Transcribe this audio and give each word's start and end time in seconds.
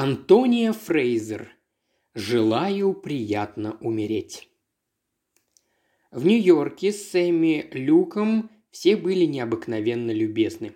Антония 0.00 0.72
Фрейзер. 0.72 1.50
Желаю 2.14 2.94
приятно 2.94 3.76
умереть. 3.80 4.48
В 6.12 6.24
Нью-Йорке 6.24 6.92
с 6.92 7.10
Сэмми 7.10 7.68
Люком 7.72 8.48
все 8.70 8.96
были 8.96 9.24
необыкновенно 9.24 10.12
любезны. 10.12 10.74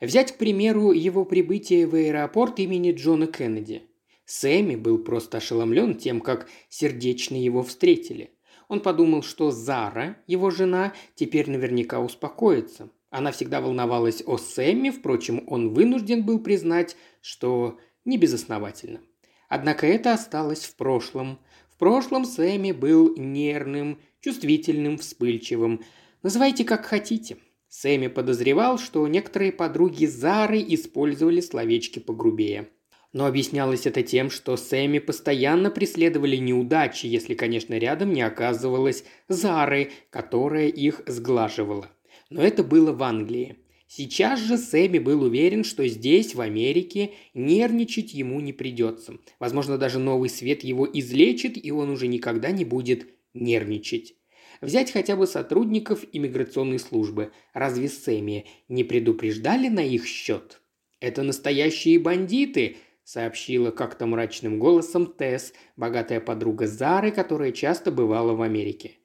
Взять, 0.00 0.32
к 0.32 0.38
примеру, 0.38 0.90
его 0.90 1.24
прибытие 1.24 1.86
в 1.86 1.94
аэропорт 1.94 2.58
имени 2.58 2.90
Джона 2.90 3.28
Кеннеди. 3.28 3.82
Сэмми 4.24 4.74
был 4.74 4.98
просто 4.98 5.36
ошеломлен 5.36 5.94
тем, 5.94 6.20
как 6.20 6.48
сердечно 6.68 7.36
его 7.36 7.62
встретили. 7.62 8.32
Он 8.66 8.80
подумал, 8.80 9.22
что 9.22 9.52
Зара, 9.52 10.16
его 10.26 10.50
жена, 10.50 10.92
теперь 11.14 11.48
наверняка 11.48 12.00
успокоится. 12.00 12.90
Она 13.10 13.30
всегда 13.30 13.60
волновалась 13.60 14.24
о 14.26 14.38
Сэмми, 14.38 14.90
впрочем, 14.90 15.44
он 15.46 15.72
вынужден 15.72 16.24
был 16.24 16.40
признать, 16.40 16.96
что 17.20 17.78
не 18.06 18.16
безосновательно. 18.16 19.00
Однако 19.48 19.86
это 19.86 20.14
осталось 20.14 20.64
в 20.64 20.74
прошлом. 20.76 21.38
В 21.70 21.76
прошлом 21.76 22.24
Сэмми 22.24 22.72
был 22.72 23.14
нервным, 23.16 24.00
чувствительным, 24.20 24.96
вспыльчивым. 24.98 25.82
Называйте 26.22 26.64
как 26.64 26.86
хотите. 26.86 27.36
Сэмми 27.68 28.06
подозревал, 28.06 28.78
что 28.78 29.06
некоторые 29.06 29.52
подруги 29.52 30.06
Зары 30.06 30.64
использовали 30.66 31.40
словечки 31.40 31.98
погрубее. 31.98 32.68
Но 33.12 33.26
объяснялось 33.26 33.86
это 33.86 34.02
тем, 34.02 34.30
что 34.30 34.56
Сэмми 34.56 34.98
постоянно 34.98 35.70
преследовали 35.70 36.36
неудачи, 36.36 37.06
если, 37.06 37.34
конечно, 37.34 37.74
рядом 37.74 38.12
не 38.12 38.22
оказывалось 38.22 39.04
Зары, 39.28 39.90
которая 40.10 40.68
их 40.68 41.02
сглаживала. 41.06 41.90
Но 42.30 42.42
это 42.42 42.62
было 42.62 42.92
в 42.92 43.02
Англии. 43.02 43.56
Сейчас 43.86 44.40
же 44.40 44.58
Сэмми 44.58 44.98
был 44.98 45.22
уверен, 45.22 45.62
что 45.62 45.86
здесь, 45.86 46.34
в 46.34 46.40
Америке, 46.40 47.12
нервничать 47.34 48.14
ему 48.14 48.40
не 48.40 48.52
придется. 48.52 49.18
Возможно, 49.38 49.78
даже 49.78 49.98
новый 50.00 50.28
свет 50.28 50.64
его 50.64 50.88
излечит, 50.92 51.62
и 51.62 51.70
он 51.70 51.90
уже 51.90 52.08
никогда 52.08 52.50
не 52.50 52.64
будет 52.64 53.06
нервничать. 53.32 54.14
Взять 54.60 54.90
хотя 54.90 55.16
бы 55.16 55.26
сотрудников 55.26 56.04
иммиграционной 56.12 56.78
службы. 56.78 57.32
Разве 57.52 57.88
Сэмми 57.88 58.46
не 58.68 58.82
предупреждали 58.82 59.68
на 59.68 59.84
их 59.84 60.06
счет? 60.06 60.60
«Это 60.98 61.22
настоящие 61.22 61.98
бандиты»,– 61.98 62.78
сообщила 63.04 63.70
как-то 63.70 64.06
мрачным 64.06 64.58
голосом 64.58 65.06
Тесс, 65.06 65.52
богатая 65.76 66.20
подруга 66.20 66.66
Зары, 66.66 67.12
которая 67.12 67.52
часто 67.52 67.92
бывала 67.92 68.32
в 68.32 68.42
Америке. 68.42 68.96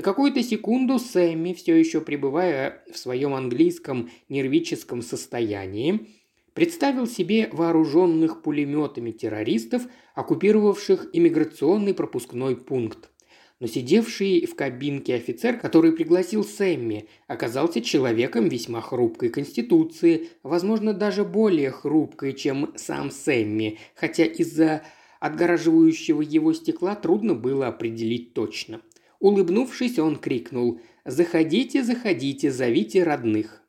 На 0.00 0.02
какую-то 0.02 0.42
секунду 0.42 0.98
Сэмми, 0.98 1.52
все 1.52 1.78
еще 1.78 2.00
пребывая 2.00 2.82
в 2.90 2.96
своем 2.96 3.34
английском 3.34 4.08
нервическом 4.30 5.02
состоянии, 5.02 6.06
представил 6.54 7.06
себе 7.06 7.50
вооруженных 7.52 8.40
пулеметами 8.40 9.10
террористов, 9.10 9.82
оккупировавших 10.14 11.10
иммиграционный 11.12 11.92
пропускной 11.92 12.56
пункт. 12.56 13.10
Но 13.58 13.66
сидевший 13.66 14.46
в 14.46 14.54
кабинке 14.54 15.16
офицер, 15.16 15.58
который 15.58 15.92
пригласил 15.92 16.44
Сэмми, 16.44 17.06
оказался 17.26 17.82
человеком 17.82 18.48
весьма 18.48 18.80
хрупкой 18.80 19.28
конституции, 19.28 20.30
возможно, 20.42 20.94
даже 20.94 21.26
более 21.26 21.72
хрупкой, 21.72 22.32
чем 22.32 22.72
сам 22.74 23.10
Сэмми, 23.10 23.76
хотя 23.94 24.24
из-за 24.24 24.82
отгораживающего 25.20 26.22
его 26.22 26.54
стекла 26.54 26.94
трудно 26.94 27.34
было 27.34 27.66
определить 27.66 28.32
точно. 28.32 28.80
Улыбнувшись, 29.20 29.98
он 29.98 30.16
крикнул 30.16 30.80
«Заходите, 31.04 31.84
заходите, 31.84 32.50
зовите 32.50 33.04
родных». 33.04 33.62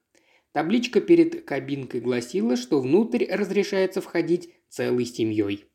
Табличка 0.54 1.00
перед 1.00 1.44
кабинкой 1.44 2.02
гласила, 2.02 2.56
что 2.58 2.82
внутрь 2.82 3.26
разрешается 3.26 4.02
входить 4.02 4.50
целой 4.70 5.06
семьей. 5.06 5.66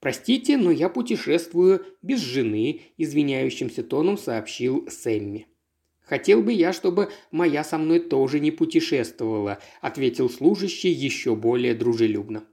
«Простите, 0.00 0.56
но 0.58 0.70
я 0.70 0.88
путешествую 0.88 1.84
без 2.02 2.20
жены»,– 2.20 2.82
извиняющимся 2.98 3.82
тоном 3.82 4.18
сообщил 4.18 4.86
Сэмми. 4.88 5.46
«Хотел 6.02 6.42
бы 6.42 6.52
я, 6.52 6.74
чтобы 6.74 7.10
моя 7.30 7.64
со 7.64 7.78
мной 7.78 8.00
тоже 8.00 8.40
не 8.40 8.50
путешествовала»,– 8.50 9.58
ответил 9.80 10.28
служащий 10.28 10.90
еще 10.90 11.34
более 11.34 11.74
дружелюбно. 11.74 12.44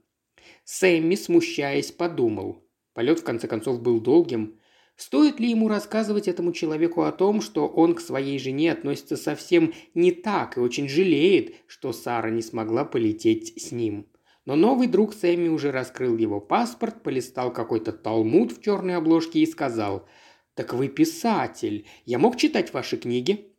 Сэмми, 0.64 1.14
смущаясь, 1.16 1.92
подумал. 1.92 2.64
Полет, 2.94 3.18
в 3.20 3.24
конце 3.24 3.48
концов, 3.48 3.82
был 3.82 4.00
долгим. 4.00 4.58
Стоит 5.02 5.40
ли 5.40 5.50
ему 5.50 5.66
рассказывать 5.66 6.28
этому 6.28 6.52
человеку 6.52 7.02
о 7.02 7.10
том, 7.10 7.40
что 7.40 7.66
он 7.66 7.96
к 7.96 8.00
своей 8.00 8.38
жене 8.38 8.70
относится 8.70 9.16
совсем 9.16 9.74
не 9.94 10.12
так 10.12 10.56
и 10.56 10.60
очень 10.60 10.88
жалеет, 10.88 11.56
что 11.66 11.92
Сара 11.92 12.30
не 12.30 12.40
смогла 12.40 12.84
полететь 12.84 13.60
с 13.60 13.72
ним? 13.72 14.06
Но 14.44 14.54
новый 14.54 14.86
друг 14.86 15.12
Сэмми 15.12 15.48
уже 15.48 15.72
раскрыл 15.72 16.16
его 16.16 16.40
паспорт, 16.40 17.02
полистал 17.02 17.52
какой-то 17.52 17.90
талмуд 17.90 18.52
в 18.52 18.62
черной 18.62 18.94
обложке 18.94 19.40
и 19.40 19.46
сказал 19.46 20.06
«Так 20.54 20.72
вы 20.72 20.86
писатель. 20.86 21.84
Я 22.04 22.20
мог 22.20 22.36
читать 22.36 22.72
ваши 22.72 22.96
книги?» 22.96 23.52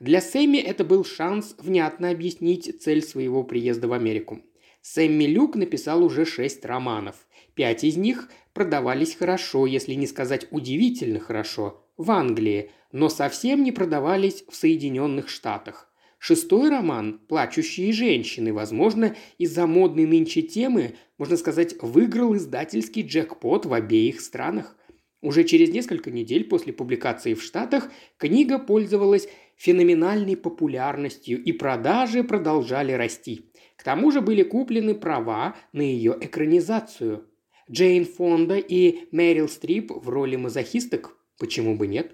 Для 0.00 0.22
Сэмми 0.22 0.56
это 0.56 0.86
был 0.86 1.04
шанс 1.04 1.54
внятно 1.58 2.08
объяснить 2.08 2.82
цель 2.82 3.02
своего 3.02 3.44
приезда 3.44 3.88
в 3.88 3.92
Америку. 3.92 4.40
Сэмми 4.80 5.24
Люк 5.24 5.54
написал 5.54 6.02
уже 6.02 6.24
шесть 6.24 6.64
романов. 6.64 7.26
Пять 7.54 7.84
из 7.84 7.98
них 7.98 8.30
продавались 8.58 9.14
хорошо, 9.14 9.66
если 9.66 9.94
не 9.94 10.08
сказать 10.08 10.48
удивительно 10.50 11.20
хорошо, 11.20 11.86
в 11.96 12.10
Англии, 12.10 12.72
но 12.90 13.08
совсем 13.08 13.62
не 13.62 13.70
продавались 13.70 14.42
в 14.50 14.56
Соединенных 14.56 15.28
Штатах. 15.28 15.88
Шестой 16.18 16.68
роман 16.68 17.20
«Плачущие 17.28 17.92
женщины», 17.92 18.52
возможно, 18.52 19.14
из-за 19.38 19.68
модной 19.68 20.06
нынче 20.06 20.42
темы, 20.42 20.96
можно 21.18 21.36
сказать, 21.36 21.80
выиграл 21.80 22.34
издательский 22.34 23.02
джекпот 23.02 23.64
в 23.64 23.72
обеих 23.72 24.20
странах. 24.20 24.76
Уже 25.22 25.44
через 25.44 25.70
несколько 25.70 26.10
недель 26.10 26.42
после 26.42 26.72
публикации 26.72 27.34
в 27.34 27.44
Штатах 27.44 27.92
книга 28.16 28.58
пользовалась 28.58 29.28
феноменальной 29.54 30.36
популярностью, 30.36 31.40
и 31.40 31.52
продажи 31.52 32.24
продолжали 32.24 32.90
расти. 32.90 33.52
К 33.76 33.84
тому 33.84 34.10
же 34.10 34.20
были 34.20 34.42
куплены 34.42 34.96
права 34.96 35.54
на 35.72 35.82
ее 35.82 36.18
экранизацию. 36.20 37.27
Джейн 37.70 38.06
Фонда 38.06 38.56
и 38.56 39.06
Мэрил 39.10 39.48
Стрип 39.48 39.90
в 39.90 40.08
роли 40.08 40.36
мазохисток? 40.36 41.16
Почему 41.38 41.76
бы 41.76 41.86
нет? 41.86 42.12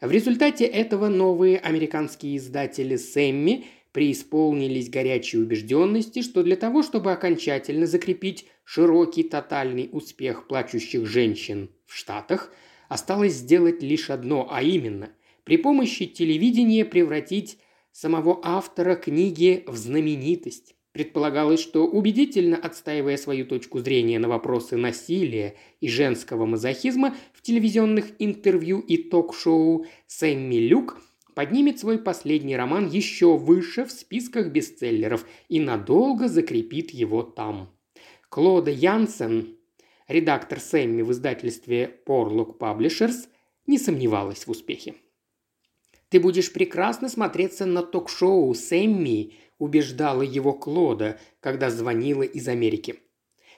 В 0.00 0.10
результате 0.10 0.64
этого 0.64 1.08
новые 1.08 1.58
американские 1.58 2.36
издатели 2.36 2.96
Сэмми 2.96 3.64
преисполнились 3.92 4.90
горячей 4.90 5.38
убежденности, 5.38 6.22
что 6.22 6.42
для 6.42 6.56
того, 6.56 6.82
чтобы 6.82 7.12
окончательно 7.12 7.86
закрепить 7.86 8.46
широкий 8.62 9.22
тотальный 9.22 9.88
успех 9.90 10.46
плачущих 10.46 11.06
женщин 11.06 11.70
в 11.86 11.94
Штатах, 11.94 12.52
осталось 12.88 13.32
сделать 13.32 13.82
лишь 13.82 14.10
одно, 14.10 14.48
а 14.50 14.62
именно 14.62 15.10
при 15.44 15.56
помощи 15.56 16.06
телевидения 16.06 16.84
превратить 16.84 17.58
самого 17.90 18.40
автора 18.44 18.94
книги 18.94 19.64
в 19.66 19.76
знаменитость. 19.76 20.75
Предполагалось, 20.96 21.60
что 21.60 21.86
убедительно 21.86 22.56
отстаивая 22.56 23.18
свою 23.18 23.44
точку 23.44 23.80
зрения 23.80 24.18
на 24.18 24.28
вопросы 24.28 24.78
насилия 24.78 25.54
и 25.82 25.90
женского 25.90 26.46
мазохизма 26.46 27.14
в 27.34 27.42
телевизионных 27.42 28.12
интервью 28.18 28.80
и 28.80 28.96
ток-шоу, 28.96 29.84
Сэмми 30.06 30.54
Люк 30.54 30.98
поднимет 31.34 31.78
свой 31.78 31.98
последний 31.98 32.56
роман 32.56 32.88
еще 32.88 33.36
выше 33.36 33.84
в 33.84 33.92
списках 33.92 34.50
бестселлеров 34.50 35.26
и 35.50 35.60
надолго 35.60 36.28
закрепит 36.28 36.92
его 36.92 37.22
там. 37.22 37.76
Клода 38.30 38.70
Янсен, 38.70 39.58
редактор 40.08 40.60
Сэмми 40.60 41.02
в 41.02 41.12
издательстве 41.12 42.00
Porlock 42.06 42.56
Publishers, 42.58 43.28
не 43.66 43.78
сомневалась 43.78 44.46
в 44.46 44.50
успехе. 44.50 44.94
«Ты 46.08 46.20
будешь 46.20 46.52
прекрасно 46.52 47.10
смотреться 47.10 47.66
на 47.66 47.82
ток-шоу, 47.82 48.54
Сэмми», 48.54 49.34
убеждала 49.58 50.22
его 50.22 50.52
Клода, 50.52 51.18
когда 51.40 51.70
звонила 51.70 52.22
из 52.22 52.48
Америки. 52.48 53.00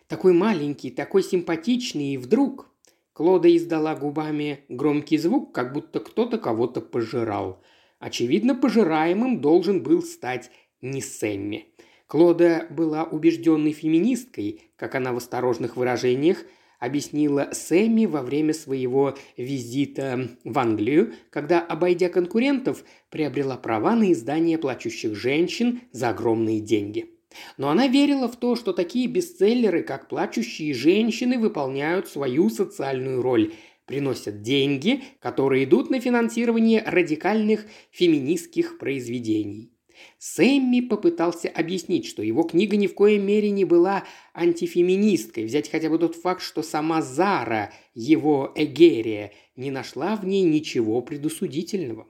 Такой 0.06 0.32
маленький, 0.32 0.90
такой 0.90 1.22
симпатичный, 1.22 2.14
и 2.14 2.18
вдруг... 2.18 2.66
Клода 3.12 3.54
издала 3.56 3.96
губами 3.96 4.60
громкий 4.68 5.18
звук, 5.18 5.52
как 5.52 5.72
будто 5.72 5.98
кто-то 5.98 6.38
кого-то 6.38 6.80
пожирал. 6.80 7.60
Очевидно, 7.98 8.54
пожираемым 8.54 9.40
должен 9.40 9.82
был 9.82 10.02
стать 10.02 10.52
не 10.80 11.02
Сэмми. 11.02 11.66
Клода 12.06 12.68
была 12.70 13.02
убежденной 13.02 13.72
феминисткой, 13.72 14.70
как 14.76 14.94
она 14.94 15.12
в 15.12 15.16
осторожных 15.16 15.76
выражениях 15.76 16.44
объяснила 16.78 17.50
Сэмми 17.52 18.06
во 18.06 18.22
время 18.22 18.54
своего 18.54 19.16
визита 19.36 20.28
в 20.44 20.58
Англию, 20.58 21.14
когда, 21.30 21.60
обойдя 21.60 22.08
конкурентов, 22.08 22.84
приобрела 23.10 23.56
права 23.56 23.94
на 23.94 24.12
издание 24.12 24.58
«Плачущих 24.58 25.14
женщин» 25.14 25.80
за 25.92 26.10
огромные 26.10 26.60
деньги. 26.60 27.14
Но 27.56 27.68
она 27.68 27.88
верила 27.88 28.28
в 28.28 28.36
то, 28.36 28.56
что 28.56 28.72
такие 28.72 29.06
бестселлеры, 29.06 29.82
как 29.82 30.08
«Плачущие 30.08 30.72
женщины», 30.74 31.38
выполняют 31.38 32.08
свою 32.08 32.50
социальную 32.50 33.22
роль– 33.22 33.52
приносят 33.88 34.42
деньги, 34.42 35.02
которые 35.18 35.64
идут 35.64 35.90
на 35.90 35.98
финансирование 35.98 36.82
радикальных 36.86 37.64
феминистских 37.90 38.78
произведений. 38.78 39.72
Сэмми 40.18 40.80
попытался 40.80 41.48
объяснить, 41.48 42.06
что 42.06 42.22
его 42.22 42.42
книга 42.42 42.76
ни 42.76 42.86
в 42.86 42.94
коей 42.94 43.18
мере 43.18 43.50
не 43.50 43.64
была 43.64 44.04
антифеминисткой, 44.34 45.44
взять 45.44 45.70
хотя 45.70 45.90
бы 45.90 45.98
тот 45.98 46.16
факт, 46.16 46.42
что 46.42 46.62
сама 46.62 47.02
Зара, 47.02 47.72
его 47.94 48.52
Эгерия, 48.54 49.32
не 49.56 49.70
нашла 49.70 50.16
в 50.16 50.24
ней 50.24 50.42
ничего 50.42 51.00
предусудительного. 51.02 52.06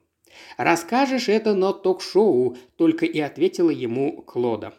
«Расскажешь 0.57 1.29
это 1.29 1.55
на 1.55 1.73
ток-шоу»,– 1.73 2.57
только 2.77 3.07
и 3.07 3.19
ответила 3.19 3.71
ему 3.71 4.23
Клода. 4.23 4.75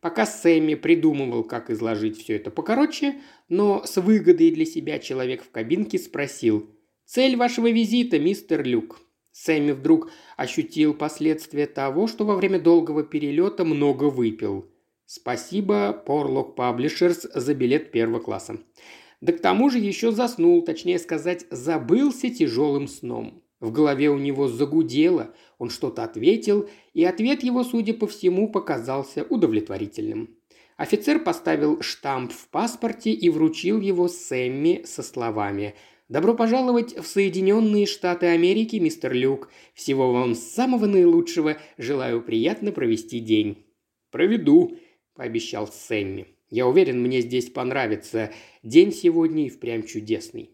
Пока 0.00 0.26
Сэмми 0.26 0.74
придумывал, 0.74 1.44
как 1.44 1.70
изложить 1.70 2.18
все 2.18 2.36
это 2.36 2.50
покороче, 2.50 3.14
но 3.48 3.82
с 3.86 3.96
выгодой 3.96 4.50
для 4.50 4.66
себя 4.66 4.98
человек 4.98 5.42
в 5.42 5.50
кабинке 5.50 5.98
спросил 5.98 6.68
«Цель 7.06 7.36
вашего 7.36 7.70
визита, 7.70 8.18
мистер 8.18 8.62
Люк?» 8.62 9.00
Сэмми 9.34 9.72
вдруг 9.72 10.10
ощутил 10.36 10.94
последствия 10.94 11.66
того, 11.66 12.06
что 12.06 12.24
во 12.24 12.36
время 12.36 12.60
долгого 12.60 13.02
перелета 13.02 13.64
много 13.64 14.04
выпил. 14.04 14.70
Спасибо 15.06 16.04
Porlock 16.06 16.54
Publishers 16.54 17.28
за 17.34 17.54
билет 17.54 17.90
первого 17.90 18.20
класса. 18.20 18.60
Да 19.20 19.32
к 19.32 19.40
тому 19.40 19.70
же 19.70 19.78
еще 19.78 20.12
заснул, 20.12 20.62
точнее 20.62 21.00
сказать, 21.00 21.46
забылся 21.50 22.30
тяжелым 22.30 22.86
сном. 22.86 23.42
В 23.58 23.72
голове 23.72 24.08
у 24.08 24.18
него 24.18 24.46
загудело, 24.46 25.34
он 25.58 25.68
что-то 25.68 26.04
ответил, 26.04 26.68
и 26.92 27.04
ответ 27.04 27.42
его, 27.42 27.64
судя 27.64 27.92
по 27.92 28.06
всему, 28.06 28.48
показался 28.48 29.24
удовлетворительным. 29.24 30.36
Офицер 30.76 31.18
поставил 31.18 31.80
штамп 31.82 32.32
в 32.32 32.48
паспорте 32.50 33.10
и 33.10 33.28
вручил 33.30 33.80
его 33.80 34.06
Сэмми 34.06 34.84
со 34.86 35.02
словами– 35.02 35.74
Добро 36.10 36.34
пожаловать 36.34 36.94
в 36.98 37.06
Соединенные 37.06 37.86
Штаты 37.86 38.26
Америки, 38.26 38.76
мистер 38.76 39.14
Люк. 39.14 39.50
Всего 39.72 40.12
вам 40.12 40.34
самого 40.34 40.84
наилучшего. 40.84 41.56
Желаю 41.78 42.22
приятно 42.22 42.72
провести 42.72 43.20
день». 43.20 43.64
«Проведу»,– 44.10 44.76
пообещал 45.14 45.66
Сэмми. 45.66 46.26
«Я 46.50 46.66
уверен, 46.66 47.00
мне 47.00 47.22
здесь 47.22 47.48
понравится. 47.48 48.30
День 48.62 48.92
сегодня 48.92 49.46
и 49.46 49.48
впрямь 49.48 49.82
чудесный». 49.82 50.50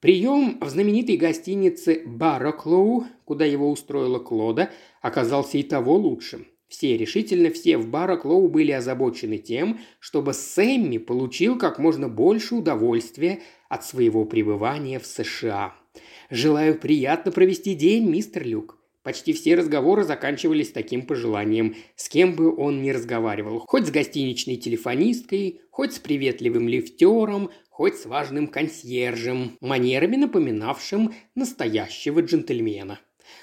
Прием 0.00 0.58
в 0.60 0.68
знаменитой 0.68 1.16
гостинице 1.16 2.02
«Бароклоу», 2.04 3.06
куда 3.24 3.44
его 3.44 3.70
устроила 3.70 4.18
Клода, 4.18 4.72
оказался 5.00 5.58
и 5.58 5.62
того 5.62 5.94
лучше. 5.96 6.46
Все, 6.68 6.98
решительно 6.98 7.50
все 7.50 7.78
в 7.78 7.88
Бароклоу 7.88 8.48
были 8.48 8.72
озабочены 8.72 9.38
тем, 9.38 9.80
чтобы 10.00 10.34
Сэмми 10.34 10.98
получил 10.98 11.56
как 11.58 11.78
можно 11.78 12.08
больше 12.08 12.54
удовольствия 12.54 13.40
от 13.68 13.84
своего 13.84 14.26
пребывания 14.26 14.98
в 14.98 15.06
США. 15.06 15.74
«Желаю 16.30 16.78
приятно 16.78 17.32
провести 17.32 17.74
день, 17.74 18.08
мистер 18.08 18.46
Люк». 18.46 18.78
Почти 19.02 19.32
все 19.32 19.54
разговоры 19.54 20.04
заканчивались 20.04 20.70
таким 20.70 21.06
пожеланием, 21.06 21.76
с 21.96 22.10
кем 22.10 22.34
бы 22.34 22.54
он 22.54 22.82
ни 22.82 22.90
разговаривал, 22.90 23.60
хоть 23.60 23.86
с 23.86 23.90
гостиничной 23.90 24.56
телефонисткой, 24.56 25.62
хоть 25.70 25.94
с 25.94 25.98
приветливым 25.98 26.68
лифтером, 26.68 27.50
хоть 27.70 27.96
с 27.96 28.04
важным 28.04 28.48
консьержем, 28.48 29.56
манерами 29.62 30.16
напоминавшим 30.16 31.14
настоящего 31.34 32.20
джентльмена. 32.20 33.00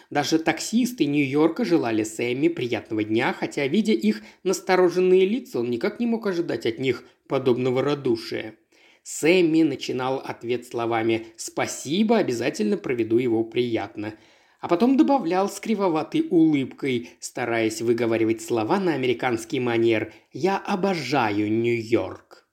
Даже 0.09 0.39
таксисты 0.39 1.05
Нью-Йорка 1.05 1.65
желали 1.65 2.03
Сэмми 2.03 2.47
приятного 2.47 3.03
дня, 3.03 3.33
хотя, 3.33 3.67
видя 3.67 3.93
их 3.93 4.21
настороженные 4.43 5.25
лица, 5.25 5.59
он 5.59 5.69
никак 5.69 5.99
не 5.99 6.07
мог 6.07 6.27
ожидать 6.27 6.65
от 6.65 6.79
них 6.79 7.03
подобного 7.27 7.81
радушия. 7.81 8.55
Сэмми 9.03 9.63
начинал 9.63 10.17
ответ 10.17 10.65
словами 10.65 11.27
«Спасибо, 11.37 12.17
обязательно 12.17 12.77
проведу 12.77 13.17
его 13.17 13.43
приятно», 13.43 14.15
а 14.61 14.67
потом 14.67 14.97
добавлял 14.97 15.47
с 15.47 15.59
кривоватой 15.59 16.25
улыбкой, 16.29 17.11
стараясь 17.19 17.81
выговаривать 17.81 18.41
слова 18.41 18.79
на 18.79 18.93
американский 18.93 19.59
манер 19.59 20.11
«Я 20.31 20.57
обожаю 20.57 21.51
Нью-Йорк». 21.51 22.47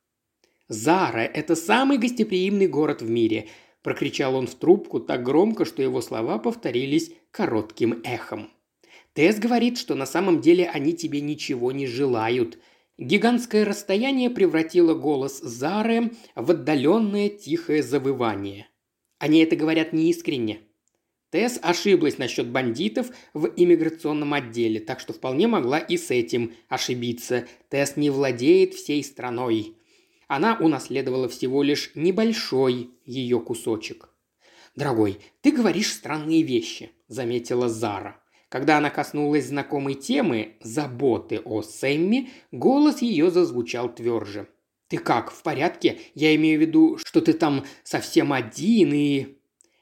Зара– 0.67 1.21
это 1.33 1.55
самый 1.55 1.97
гостеприимный 1.97 2.67
город 2.67 3.01
в 3.01 3.09
мире–– 3.09 3.47
прокричал 3.83 4.35
он 4.35 4.47
в 4.47 4.55
трубку 4.55 4.99
так 4.99 5.21
громко, 5.21 5.65
что 5.65 5.83
его 5.83 6.01
слова 6.01 6.39
повторились 6.39 7.11
коротким 7.31 8.01
эхом. 8.03 8.49
«Тесс 9.13 9.37
говорит, 9.37 9.77
что 9.77 9.93
на 9.93 10.07
самом 10.07 10.41
деле 10.41 10.67
они 10.67 10.93
тебе 10.93 11.21
ничего 11.21 11.71
не 11.71 11.85
желают», 11.85 12.57
Гигантское 12.99 13.65
расстояние 13.65 14.29
превратило 14.29 14.93
голос 14.93 15.39
Зары 15.39 16.11
в 16.35 16.51
отдаленное 16.51 17.27
тихое 17.27 17.81
завывание. 17.81 18.67
Они 19.17 19.39
это 19.39 19.55
говорят 19.55 19.93
неискренне. 19.93 20.59
Тесс 21.31 21.57
ошиблась 21.63 22.19
насчет 22.19 22.47
бандитов 22.49 23.07
в 23.33 23.47
иммиграционном 23.47 24.35
отделе, 24.35 24.79
так 24.79 24.99
что 24.99 25.11
вполне 25.11 25.47
могла 25.47 25.79
и 25.79 25.97
с 25.97 26.11
этим 26.11 26.53
ошибиться. 26.69 27.47
Тесс 27.69 27.97
не 27.97 28.11
владеет 28.11 28.75
всей 28.75 29.03
страной. 29.03 29.75
Она 30.27 30.57
унаследовала 30.59 31.27
всего 31.27 31.63
лишь 31.63 31.91
небольшой 31.95 32.91
ее 33.05 33.39
кусочек. 33.39 34.09
«Дорогой, 34.75 35.19
ты 35.41 35.51
говоришь 35.51 35.91
странные 35.91 36.41
вещи»,– 36.41 36.91
заметила 37.07 37.69
Зара. 37.69 38.19
Когда 38.49 38.77
она 38.77 38.89
коснулась 38.89 39.47
знакомой 39.47 39.95
темы 39.95 40.57
«заботы 40.61 41.39
о 41.39 41.61
Сэмми», 41.61 42.29
голос 42.51 43.01
ее 43.01 43.29
зазвучал 43.29 43.93
тверже. 43.93 44.47
«Ты 44.87 44.97
как, 44.97 45.31
в 45.31 45.41
порядке? 45.41 45.99
Я 46.13 46.35
имею 46.35 46.59
в 46.59 46.61
виду, 46.61 46.97
что 47.03 47.21
ты 47.21 47.33
там 47.33 47.65
совсем 47.83 48.31
один 48.33 48.93
и...» 48.93 49.37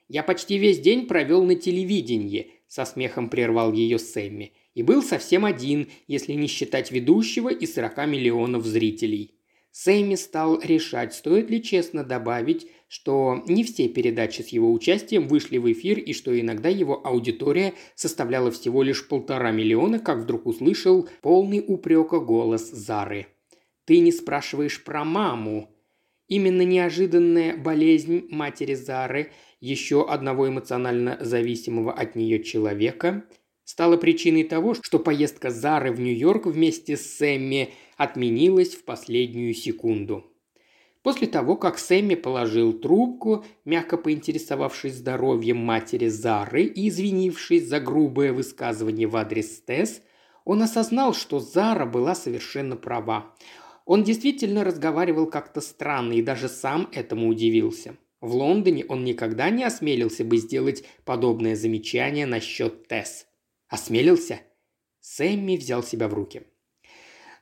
«Я 0.07 0.23
почти 0.23 0.57
весь 0.57 0.79
день 0.79 1.05
провел 1.05 1.43
на 1.43 1.55
телевидении»,– 1.55 2.51
со 2.67 2.85
смехом 2.85 3.29
прервал 3.29 3.73
ее 3.73 3.99
Сэмми. 3.99 4.53
«И 4.73 4.83
был 4.83 5.03
совсем 5.03 5.45
один, 5.45 5.89
если 6.07 6.33
не 6.33 6.47
считать 6.47 6.91
ведущего 6.91 7.49
и 7.49 7.65
40 7.65 8.07
миллионов 8.07 8.65
зрителей». 8.65 9.35
Сэмми 9.71 10.15
стал 10.15 10.59
решать, 10.59 11.13
стоит 11.13 11.49
ли 11.49 11.63
честно 11.63 12.03
добавить, 12.03 12.67
что 12.89 13.41
не 13.47 13.63
все 13.63 13.87
передачи 13.87 14.41
с 14.41 14.49
его 14.49 14.71
участием 14.71 15.29
вышли 15.29 15.57
в 15.57 15.71
эфир 15.71 15.97
и 15.97 16.13
что 16.13 16.37
иногда 16.37 16.67
его 16.67 17.05
аудитория 17.05 17.73
составляла 17.95 18.51
всего 18.51 18.83
лишь 18.83 19.07
полтора 19.07 19.51
миллиона, 19.51 19.99
как 19.99 20.19
вдруг 20.19 20.45
услышал 20.45 21.07
полный 21.21 21.63
упрека 21.65 22.19
голос 22.19 22.69
Зары. 22.69 23.27
«Ты 23.85 23.99
не 23.99 24.11
спрашиваешь 24.11 24.83
про 24.83 25.05
маму». 25.05 25.73
Именно 26.27 26.61
неожиданная 26.61 27.57
болезнь 27.57 28.25
матери 28.29 28.73
Зары, 28.73 29.31
еще 29.59 30.07
одного 30.07 30.47
эмоционально 30.47 31.17
зависимого 31.19 31.91
от 31.91 32.15
нее 32.15 32.41
человека, 32.43 33.25
стала 33.71 33.95
причиной 33.95 34.43
того, 34.43 34.73
что 34.73 34.99
поездка 34.99 35.49
Зары 35.49 35.93
в 35.93 35.99
Нью-Йорк 36.01 36.45
вместе 36.45 36.97
с 36.97 37.15
Сэмми 37.15 37.73
отменилась 37.95 38.75
в 38.75 38.83
последнюю 38.83 39.53
секунду. 39.53 40.25
После 41.03 41.25
того, 41.25 41.55
как 41.55 41.79
Сэмми 41.79 42.15
положил 42.15 42.73
трубку, 42.73 43.45
мягко 43.63 43.95
поинтересовавшись 43.95 44.95
здоровьем 44.95 45.55
матери 45.55 46.09
Зары 46.09 46.63
и 46.63 46.89
извинившись 46.89 47.65
за 47.65 47.79
грубое 47.79 48.33
высказывание 48.33 49.07
в 49.07 49.15
адрес 49.15 49.61
Тесс, 49.61 50.01
он 50.43 50.61
осознал, 50.61 51.13
что 51.13 51.39
Зара 51.39 51.85
была 51.85 52.13
совершенно 52.13 52.75
права. 52.75 53.33
Он 53.85 54.03
действительно 54.03 54.65
разговаривал 54.65 55.27
как-то 55.27 55.61
странно 55.61 56.11
и 56.11 56.21
даже 56.21 56.49
сам 56.49 56.89
этому 56.91 57.29
удивился. 57.29 57.95
В 58.19 58.35
Лондоне 58.35 58.83
он 58.89 59.05
никогда 59.05 59.49
не 59.49 59.63
осмелился 59.63 60.25
бы 60.25 60.35
сделать 60.35 60.83
подобное 61.05 61.55
замечание 61.55 62.25
насчет 62.25 62.89
Тесс. 62.89 63.27
Осмелился? 63.71 64.41
Сэмми 64.99 65.55
взял 65.55 65.81
себя 65.81 66.09
в 66.09 66.13
руки. 66.13 66.43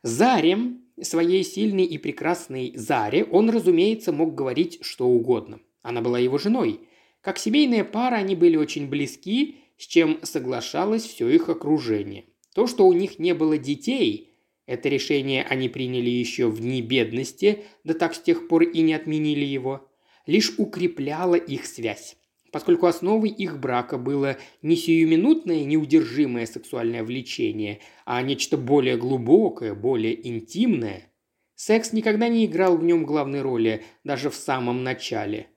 Заре, 0.04 0.58
своей 1.02 1.44
сильной 1.44 1.86
и 1.86 1.98
прекрасной 1.98 2.72
Заре, 2.76 3.24
он, 3.24 3.50
разумеется, 3.50 4.12
мог 4.12 4.36
говорить 4.36 4.78
что 4.84 5.08
угодно. 5.08 5.60
Она 5.82 6.02
была 6.02 6.20
его 6.20 6.38
женой. 6.38 6.82
Как 7.22 7.40
семейная 7.40 7.84
пара 7.84 8.18
они 8.18 8.36
были 8.36 8.58
очень 8.58 8.88
близки, 8.88 9.58
с 9.80 9.88
чем 9.88 10.20
соглашалось 10.22 11.04
все 11.04 11.28
их 11.30 11.50
окружение. 11.50 12.26
То, 12.54 12.68
что 12.68 12.86
у 12.86 12.94
них 12.94 13.18
не 13.18 13.34
было 13.34 13.58
детей, 13.58 14.36
это 14.68 14.88
решение 14.88 15.44
они 15.44 15.68
приняли 15.68 16.12
еще 16.12 16.48
в 16.48 16.60
дни 16.60 16.84
бедности, 16.84 17.64
да 17.84 17.96
так 17.96 18.14
с 18.14 18.20
тех 18.20 18.48
пор 18.48 18.64
и 18.64 18.82
не 18.82 18.94
отменили 18.94 19.46
его, 19.46 19.90
лишь 20.28 20.54
укрепляло 20.60 21.34
их 21.34 21.66
связь. 21.66 22.19
Поскольку 22.52 22.88
основой 22.88 23.30
их 23.30 23.60
брака 23.60 23.98
было 23.98 24.38
не 24.62 24.76
сиюминутное 24.76 25.64
неудержимое 25.66 26.46
сексуальное 26.46 27.04
влечение, 27.04 27.80
а 28.06 28.22
нечто 28.22 28.58
более 28.58 28.98
глубокое, 28.98 29.76
более 29.76 30.28
интимное, 30.28 31.12
секс 31.56 31.94
никогда 31.94 32.28
не 32.28 32.46
играл 32.46 32.78
в 32.78 32.84
нем 32.84 33.06
главной 33.06 33.42
роли, 33.42 33.84
даже 34.04 34.30
в 34.30 34.36
самом 34.36 34.84
начале. 34.84 35.48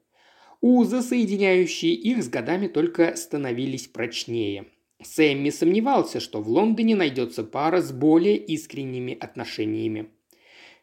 Узы, 0.60 1.02
соединяющие 1.02 1.92
их 1.92 2.22
с 2.22 2.28
годами, 2.28 2.68
только 2.68 3.16
становились 3.16 3.88
прочнее. 3.88 4.66
Сэмми 5.02 5.50
сомневался, 5.50 6.20
что 6.20 6.40
в 6.40 6.48
Лондоне 6.48 6.94
найдется 6.94 7.42
пара 7.42 7.80
с 7.80 7.90
более 7.90 8.36
искренними 8.36 9.16
отношениями. 9.18 10.10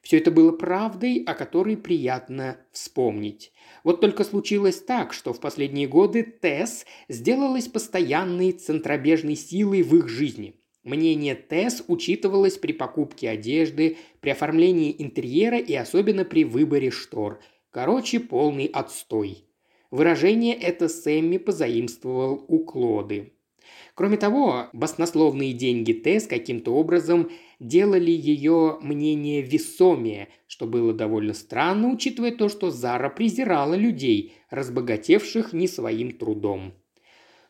Все 0.09 0.17
это 0.17 0.31
было 0.31 0.51
правдой, 0.51 1.21
о 1.23 1.35
которой 1.35 1.77
приятно 1.77 2.57
вспомнить. 2.71 3.53
Вот 3.83 4.01
только 4.01 4.23
случилось 4.23 4.81
так, 4.81 5.13
что 5.13 5.33
в 5.33 5.39
последние 5.39 5.87
годы 5.87 6.23
Тесс 6.23 6.87
сделалась 7.09 7.67
постоянной 7.67 8.53
центробежной 8.53 9.35
силой 9.35 9.83
в 9.83 9.95
их 9.95 10.07
жизни. 10.07 10.55
Мнение 10.83 11.35
Тесс 11.35 11.83
учитывалось 11.87 12.57
при 12.57 12.71
покупке 12.71 13.29
одежды, 13.29 13.97
при 14.19 14.31
оформлении 14.31 14.95
интерьера 14.97 15.59
и 15.59 15.75
особенно 15.75 16.25
при 16.25 16.43
выборе 16.43 16.89
штор. 16.89 17.39
Короче, 17.69 18.19
полный 18.19 18.65
отстой. 18.65 19.45
Выражение 19.91 20.55
это 20.55 20.89
Сэмми 20.89 21.37
позаимствовал 21.37 22.43
у 22.47 22.65
Клоды. 22.65 23.33
Кроме 23.93 24.17
того, 24.17 24.69
баснословные 24.73 25.53
деньги 25.53 25.93
Тесс 25.93 26.25
каким-то 26.25 26.73
образом 26.73 27.29
делали 27.59 28.11
ее 28.11 28.77
мнение 28.81 29.41
весомее, 29.41 30.29
что 30.47 30.65
было 30.65 30.93
довольно 30.93 31.33
странно, 31.33 31.89
учитывая 31.89 32.31
то, 32.31 32.49
что 32.49 32.71
Зара 32.71 33.09
презирала 33.09 33.73
людей, 33.73 34.33
разбогатевших 34.49 35.53
не 35.53 35.67
своим 35.67 36.17
трудом. 36.17 36.73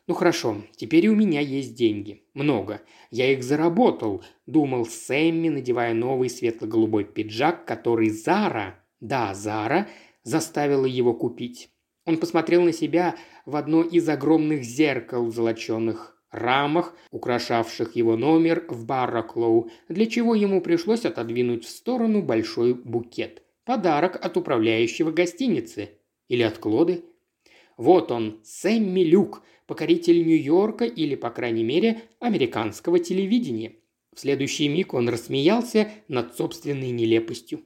«Ну 0.06 0.14
хорошо, 0.14 0.62
теперь 0.74 1.06
у 1.08 1.14
меня 1.14 1.40
есть 1.40 1.76
деньги. 1.76 2.24
Много. 2.34 2.82
Я 3.10 3.32
их 3.32 3.44
заработал»,– 3.44 4.24
думал 4.46 4.86
Сэмми, 4.86 5.48
надевая 5.48 5.94
новый 5.94 6.28
светло-голубой 6.28 7.04
пиджак, 7.04 7.64
который 7.64 8.10
Зара, 8.10 8.84
да, 8.98 9.34
Зара, 9.34 9.88
заставила 10.24 10.86
его 10.86 11.14
купить. 11.14 11.70
Он 12.06 12.16
посмотрел 12.16 12.62
на 12.62 12.72
себя 12.72 13.14
в 13.46 13.54
одно 13.54 13.82
из 13.82 14.08
огромных 14.08 14.64
зеркал 14.64 15.26
в 15.26 15.32
золоченных 15.32 16.09
рамах, 16.30 16.96
украшавших 17.10 17.96
его 17.96 18.16
номер 18.16 18.64
в 18.68 18.86
Барраклоу, 18.86 19.70
для 19.88 20.06
чего 20.06 20.34
ему 20.34 20.60
пришлось 20.60 21.04
отодвинуть 21.04 21.64
в 21.64 21.68
сторону 21.68 22.22
большой 22.22 22.74
букет. 22.74 23.42
Подарок 23.64 24.18
от 24.24 24.36
управляющего 24.36 25.10
гостиницы. 25.10 25.90
Или 26.28 26.42
от 26.42 26.58
Клоды. 26.58 27.04
Вот 27.76 28.12
он, 28.12 28.40
Сэмми 28.44 29.00
Люк, 29.00 29.42
покоритель 29.66 30.24
Нью-Йорка 30.26 30.84
или, 30.84 31.14
по 31.14 31.30
крайней 31.30 31.64
мере, 31.64 32.02
американского 32.20 32.98
телевидения. 32.98 33.74
В 34.14 34.20
следующий 34.20 34.68
миг 34.68 34.94
он 34.94 35.08
рассмеялся 35.08 35.90
над 36.08 36.36
собственной 36.36 36.90
нелепостью. 36.90 37.62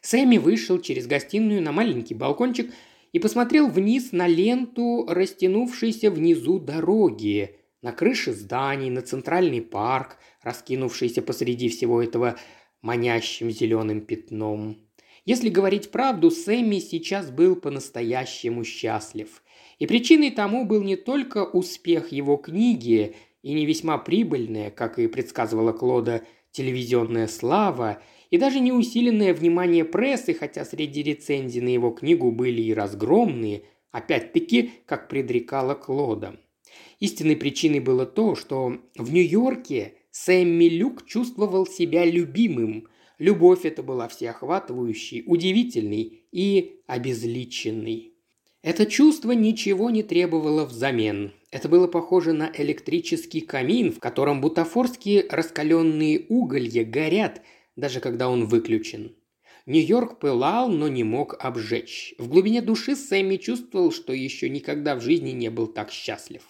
Сэмми 0.00 0.38
вышел 0.38 0.80
через 0.80 1.06
гостиную 1.06 1.62
на 1.62 1.72
маленький 1.72 2.14
балкончик 2.14 2.72
и 3.16 3.18
посмотрел 3.18 3.70
вниз 3.70 4.12
на 4.12 4.26
ленту, 4.26 5.06
растянувшейся 5.08 6.10
внизу 6.10 6.58
дороги, 6.58 7.56
на 7.80 7.92
крыши 7.92 8.34
зданий, 8.34 8.90
на 8.90 9.00
центральный 9.00 9.62
парк, 9.62 10.18
раскинувшийся 10.42 11.22
посреди 11.22 11.70
всего 11.70 12.02
этого 12.02 12.36
манящим 12.82 13.50
зеленым 13.50 14.02
пятном. 14.02 14.76
Если 15.24 15.48
говорить 15.48 15.90
правду, 15.90 16.30
Сэмми 16.30 16.78
сейчас 16.78 17.30
был 17.30 17.56
по-настоящему 17.56 18.64
счастлив. 18.64 19.42
И 19.78 19.86
причиной 19.86 20.30
тому 20.30 20.66
был 20.66 20.82
не 20.82 20.96
только 20.96 21.42
успех 21.42 22.12
его 22.12 22.36
книги 22.36 23.16
и 23.40 23.54
не 23.54 23.64
весьма 23.64 23.96
прибыльная, 23.96 24.70
как 24.70 24.98
и 24.98 25.06
предсказывала 25.06 25.72
Клода, 25.72 26.22
телевизионная 26.50 27.28
слава– 27.28 27.98
и 28.30 28.38
даже 28.38 28.60
не 28.60 28.72
усиленное 28.72 29.34
внимание 29.34 29.84
прессы, 29.84 30.34
хотя 30.34 30.64
среди 30.64 31.02
рецензий 31.02 31.60
на 31.60 31.68
его 31.68 31.90
книгу 31.90 32.30
были 32.30 32.62
и 32.62 32.74
разгромные, 32.74 33.62
опять-таки, 33.92 34.72
как 34.86 35.08
предрекала 35.08 35.74
Клода. 35.74 36.38
Истинной 37.00 37.36
причиной 37.36 37.80
было 37.80 38.06
то, 38.06 38.34
что 38.34 38.78
в 38.96 39.12
Нью-Йорке 39.12 39.94
Сэмми 40.10 40.64
Люк 40.64 41.06
чувствовал 41.06 41.66
себя 41.66 42.04
любимым. 42.04 42.88
Любовь 43.18 43.64
эта 43.64 43.82
была 43.82 44.08
всеохватывающей, 44.08 45.22
удивительной 45.26 46.24
и 46.32 46.80
обезличенной. 46.86 48.12
Это 48.62 48.84
чувство 48.86 49.32
ничего 49.32 49.90
не 49.90 50.02
требовало 50.02 50.64
взамен. 50.64 51.32
Это 51.52 51.68
было 51.68 51.86
похоже 51.86 52.32
на 52.32 52.50
электрический 52.52 53.40
камин, 53.40 53.92
в 53.92 54.00
котором 54.00 54.40
бутафорские 54.40 55.26
раскаленные 55.30 56.26
уголья 56.28 56.84
горят– 56.84 57.42
даже 57.76 58.00
когда 58.00 58.28
он 58.28 58.46
выключен. 58.46 59.14
Нью-Йорк 59.66 60.18
пылал, 60.20 60.68
но 60.68 60.88
не 60.88 61.04
мог 61.04 61.36
обжечь. 61.38 62.14
В 62.18 62.28
глубине 62.28 62.62
души 62.62 62.96
Сэмми 62.96 63.36
чувствовал, 63.36 63.92
что 63.92 64.12
еще 64.12 64.48
никогда 64.48 64.94
в 64.94 65.00
жизни 65.00 65.30
не 65.30 65.50
был 65.50 65.66
так 65.66 65.90
счастлив. 65.90 66.42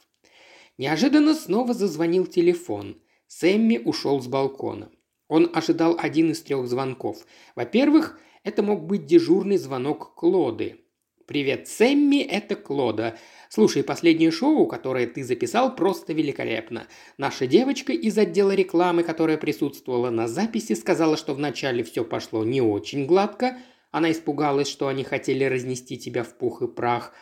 Неожиданно 0.78 1.34
снова 1.34 1.72
зазвонил 1.72 2.26
телефон. 2.26 3.00
Сэмми 3.26 3.78
ушел 3.78 4.20
с 4.20 4.26
балкона. 4.26 4.90
Он 5.28 5.50
ожидал 5.52 5.96
один 5.98 6.30
из 6.30 6.42
трех 6.42 6.68
звонков. 6.68 7.26
Во-первых, 7.54 8.20
это 8.44 8.62
мог 8.62 8.86
быть 8.86 9.06
дежурный 9.06 9.56
звонок 9.56 10.14
Клоды. 10.14 10.85
«Привет, 11.26 11.66
Сэмми, 11.66 12.22
это 12.22 12.54
Клода. 12.54 13.18
Слушай, 13.48 13.82
последнее 13.82 14.30
шоу, 14.30 14.68
которое 14.68 15.08
ты 15.08 15.24
записал, 15.24 15.74
просто 15.74 16.12
великолепно. 16.12 16.86
Наша 17.18 17.48
девочка 17.48 17.92
из 17.92 18.16
отдела 18.16 18.54
рекламы, 18.54 19.02
которая 19.02 19.36
присутствовала 19.36 20.10
на 20.10 20.28
записи, 20.28 20.74
сказала, 20.74 21.16
что 21.16 21.34
вначале 21.34 21.82
все 21.82 22.04
пошло 22.04 22.44
не 22.44 22.60
очень 22.60 23.06
гладко. 23.06 23.58
Она 23.90 24.12
испугалась, 24.12 24.68
что 24.68 24.86
они 24.86 25.02
хотели 25.02 25.42
разнести 25.42 25.98
тебя 25.98 26.22
в 26.22 26.38
пух 26.38 26.62
и 26.62 26.68
прах. 26.68 27.12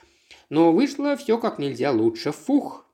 Но 0.50 0.70
вышло 0.70 1.16
все 1.16 1.38
как 1.38 1.58
нельзя 1.58 1.90
лучше. 1.90 2.32
Фух, 2.32 2.84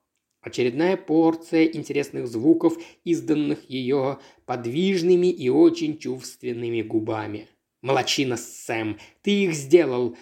Очередная 0.43 0.97
порция 0.97 1.65
интересных 1.65 2.29
звуков, 2.29 2.79
изданных 3.05 3.69
ее 3.69 4.21
подвижными 4.47 5.27
и 5.27 5.49
очень 5.49 5.99
чувственными 5.99 6.83
губами. 6.83 7.49
«Молодчина, 7.83 8.37
Сэм! 8.37 8.99
Ты 9.23 9.45
их 9.45 9.55
сделал! 9.55 10.17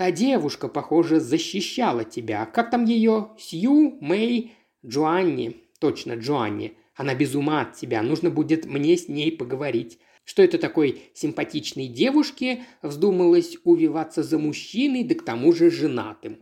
Та 0.00 0.10
девушка, 0.12 0.68
похоже, 0.68 1.20
защищала 1.20 2.04
тебя. 2.04 2.46
Как 2.46 2.70
там 2.70 2.86
ее? 2.86 3.32
Сью? 3.38 3.98
Мэй? 4.00 4.52
Джоанни? 4.82 5.56
Точно, 5.78 6.14
Джоанни. 6.14 6.72
Она 6.94 7.14
без 7.14 7.34
ума 7.34 7.60
от 7.60 7.74
тебя. 7.74 8.00
Нужно 8.02 8.30
будет 8.30 8.64
мне 8.64 8.96
с 8.96 9.08
ней 9.08 9.30
поговорить. 9.30 9.98
Что 10.24 10.42
это 10.42 10.56
такой 10.56 11.02
симпатичной 11.12 11.86
девушке 11.88 12.64
вздумалось 12.80 13.58
увиваться 13.64 14.22
за 14.22 14.38
мужчиной, 14.38 15.04
да 15.04 15.14
к 15.16 15.22
тому 15.22 15.52
же 15.52 15.70
женатым? 15.70 16.38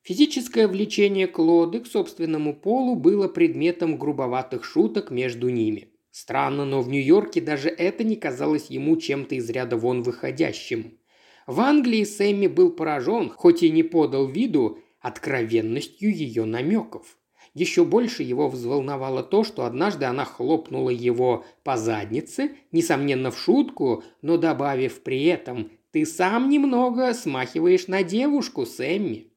Физическое 0.00 0.66
влечение 0.66 1.26
Клоды 1.26 1.80
к 1.80 1.86
собственному 1.86 2.54
полу 2.54 2.94
было 2.94 3.28
предметом 3.28 3.98
грубоватых 3.98 4.64
шуток 4.64 5.10
между 5.10 5.50
ними. 5.50 5.88
Странно, 6.10 6.64
но 6.64 6.80
в 6.80 6.88
Нью-Йорке 6.88 7.42
даже 7.42 7.68
это 7.68 8.04
не 8.04 8.16
казалось 8.16 8.70
ему 8.70 8.96
чем-то 8.96 9.34
из 9.34 9.50
ряда 9.50 9.76
вон 9.76 10.02
выходящим. 10.02 10.98
В 11.46 11.60
Англии 11.60 12.04
Сэмми 12.04 12.46
был 12.46 12.70
поражен, 12.70 13.30
хоть 13.30 13.62
и 13.62 13.70
не 13.70 13.82
подал 13.82 14.26
виду, 14.26 14.78
откровенностью 15.00 16.14
ее 16.14 16.46
намеков. 16.46 17.18
Еще 17.52 17.84
больше 17.84 18.22
его 18.22 18.48
взволновало 18.48 19.22
то, 19.22 19.44
что 19.44 19.64
однажды 19.64 20.06
она 20.06 20.24
хлопнула 20.24 20.90
его 20.90 21.44
по 21.62 21.76
заднице, 21.76 22.56
несомненно 22.72 23.30
в 23.30 23.38
шутку, 23.38 24.02
но 24.22 24.38
добавив 24.38 25.02
при 25.02 25.24
этом 25.24 25.70
«ты 25.92 26.06
сам 26.06 26.48
немного 26.48 27.12
смахиваешь 27.14 27.86
на 27.86 28.02
девушку, 28.02 28.66
Сэмми». 28.66 29.30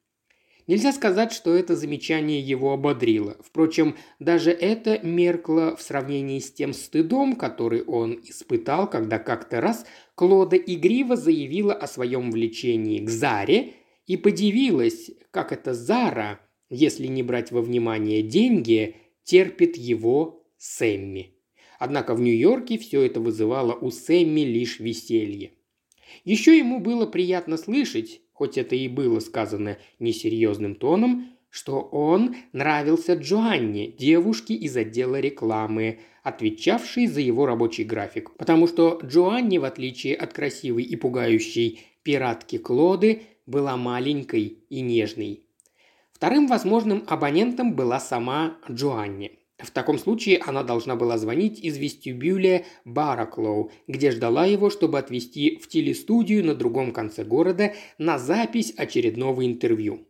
Нельзя 0.67 0.91
сказать, 0.91 1.31
что 1.31 1.55
это 1.55 1.77
замечание 1.77 2.41
его 2.41 2.73
ободрило. 2.73 3.37
Впрочем, 3.39 3.95
даже 4.19 4.51
это 4.51 4.99
меркло 4.99 5.77
в 5.77 5.81
сравнении 5.81 6.39
с 6.39 6.51
тем 6.51 6.73
стыдом, 6.73 7.37
который 7.37 7.83
он 7.83 8.19
испытал, 8.23 8.89
когда 8.89 9.17
как-то 9.17 9.61
раз 9.61 9.85
Клода 10.17 10.55
игриво 10.57 11.15
заявила 11.15 11.75
о 11.75 11.85
своем 11.85 12.31
влечении 12.31 13.05
к 13.05 13.07
Заре 13.07 13.73
и 14.07 14.17
подивилась, 14.17 15.11
как 15.29 15.51
это 15.51 15.75
Зара, 15.75 16.39
если 16.71 17.05
не 17.05 17.21
брать 17.21 17.51
во 17.51 17.61
внимание 17.61 18.23
деньги, 18.23 18.95
терпит 19.23 19.77
его 19.77 20.43
Сэмми. 20.57 21.35
Однако 21.77 22.15
в 22.15 22.19
Нью-Йорке 22.19 22.79
все 22.79 23.03
это 23.03 23.19
вызывало 23.19 23.73
у 23.73 23.91
Сэмми 23.91 24.41
лишь 24.41 24.79
веселье. 24.79 25.51
Еще 26.23 26.57
ему 26.57 26.79
было 26.79 27.05
приятно 27.05 27.55
слышать, 27.55 28.21
хоть 28.33 28.57
это 28.57 28.75
и 28.75 28.87
было 28.87 29.19
сказано 29.19 29.77
несерьезным 29.99 30.73
тоном, 30.73 31.36
что 31.49 31.81
он 31.81 32.35
нравился 32.53 33.13
Джоанне, 33.13 33.87
девушке 33.87 34.53
из 34.53 34.75
отдела 34.77 35.19
рекламы, 35.19 35.99
отвечавшей 36.23 37.07
за 37.07 37.21
его 37.21 37.45
рабочий 37.45 37.83
график. 37.83 38.35
Потому 38.37 38.67
что 38.67 38.99
Джоанне, 39.03 39.59
в 39.59 39.63
отличие 39.63 40.15
от 40.15 40.33
красивой 40.33 40.83
и 40.83 40.95
пугающей 40.95 41.81
пиратки 42.03 42.57
Клоды, 42.57 43.23
была 43.45 43.77
маленькой 43.77 44.59
и 44.69 44.81
нежной. 44.81 45.43
Вторым 46.11 46.47
возможным 46.47 47.03
абонентом 47.07 47.75
была 47.75 47.99
сама 47.99 48.57
Джоанне. 48.69 49.31
В 49.59 49.71
таком 49.71 49.97
случае 49.97 50.39
она 50.45 50.61
должна 50.61 50.95
была 50.95 51.17
звонить 51.17 51.59
из 51.59 51.77
вестибюля 51.77 52.65
Бараклоу, 52.85 53.71
где 53.87 54.11
ждала 54.11 54.45
его, 54.45 54.69
чтобы 54.69 54.99
отвезти 54.99 55.57
в 55.57 55.67
телестудию 55.67 56.45
на 56.45 56.53
другом 56.53 56.91
конце 56.91 57.23
города 57.23 57.73
на 57.97 58.19
запись 58.19 58.73
очередного 58.77 59.45
интервью. 59.45 60.07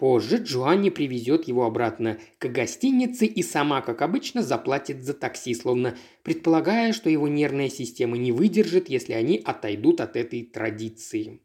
Позже 0.00 0.38
Джоанни 0.38 0.88
привезет 0.88 1.46
его 1.46 1.66
обратно 1.66 2.18
к 2.38 2.46
гостинице 2.46 3.26
и 3.26 3.42
сама, 3.42 3.82
как 3.82 4.00
обычно, 4.00 4.42
заплатит 4.42 5.04
за 5.04 5.12
такси, 5.12 5.52
словно 5.54 5.94
предполагая, 6.22 6.94
что 6.94 7.10
его 7.10 7.28
нервная 7.28 7.68
система 7.68 8.16
не 8.16 8.32
выдержит, 8.32 8.88
если 8.88 9.12
они 9.12 9.42
отойдут 9.44 10.00
от 10.00 10.16
этой 10.16 10.42
традиции. 10.42 11.42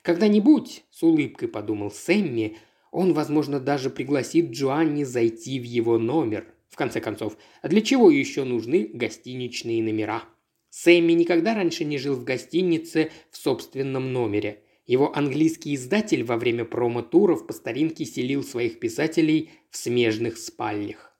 Когда-нибудь, 0.00 0.84
с 0.88 1.02
улыбкой 1.02 1.48
подумал 1.48 1.90
Сэмми, 1.90 2.56
он, 2.92 3.12
возможно, 3.12 3.60
даже 3.60 3.90
пригласит 3.90 4.52
Джоанни 4.52 5.04
зайти 5.04 5.60
в 5.60 5.64
его 5.64 5.98
номер– 5.98 6.46
в 6.70 6.76
конце 6.76 7.02
концов. 7.02 7.36
А 7.60 7.68
для 7.68 7.82
чего 7.82 8.10
еще 8.10 8.44
нужны 8.44 8.88
гостиничные 8.90 9.82
номера? 9.82 10.22
Сэмми 10.70 11.12
никогда 11.12 11.54
раньше 11.54 11.84
не 11.84 11.98
жил 11.98 12.14
в 12.14 12.24
гостинице 12.24 13.10
в 13.30 13.36
собственном 13.36 14.14
номере. 14.14 14.62
Его 14.88 15.14
английский 15.14 15.74
издатель 15.74 16.24
во 16.24 16.38
время 16.38 16.64
промо-туров 16.64 17.46
по 17.46 17.52
старинке 17.52 18.06
селил 18.06 18.42
своих 18.42 18.80
писателей 18.80 19.50
в 19.70 19.76
смежных 19.76 20.38
спальнях. 20.38 21.12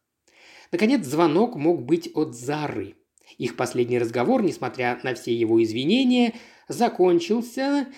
Наконец, 0.72 1.04
звонок 1.04 1.54
мог 1.54 1.82
быть 1.84 2.10
от 2.14 2.34
Зары. 2.34 2.94
Их 3.36 3.56
последний 3.56 3.98
разговор, 3.98 4.42
несмотря 4.42 4.98
на 5.02 5.14
все 5.14 5.34
его 5.34 5.62
извинения, 5.62 6.32
закончился 6.66 7.88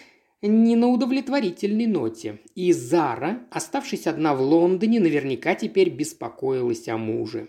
не 0.42 0.74
на 0.74 0.88
удовлетворительной 0.88 1.86
ноте. 1.86 2.40
И 2.56 2.72
Зара, 2.72 3.46
оставшись 3.52 4.08
одна 4.08 4.34
в 4.34 4.40
Лондоне, 4.40 4.98
наверняка 4.98 5.54
теперь 5.54 5.90
беспокоилась 5.90 6.88
о 6.88 6.96
муже. 6.96 7.46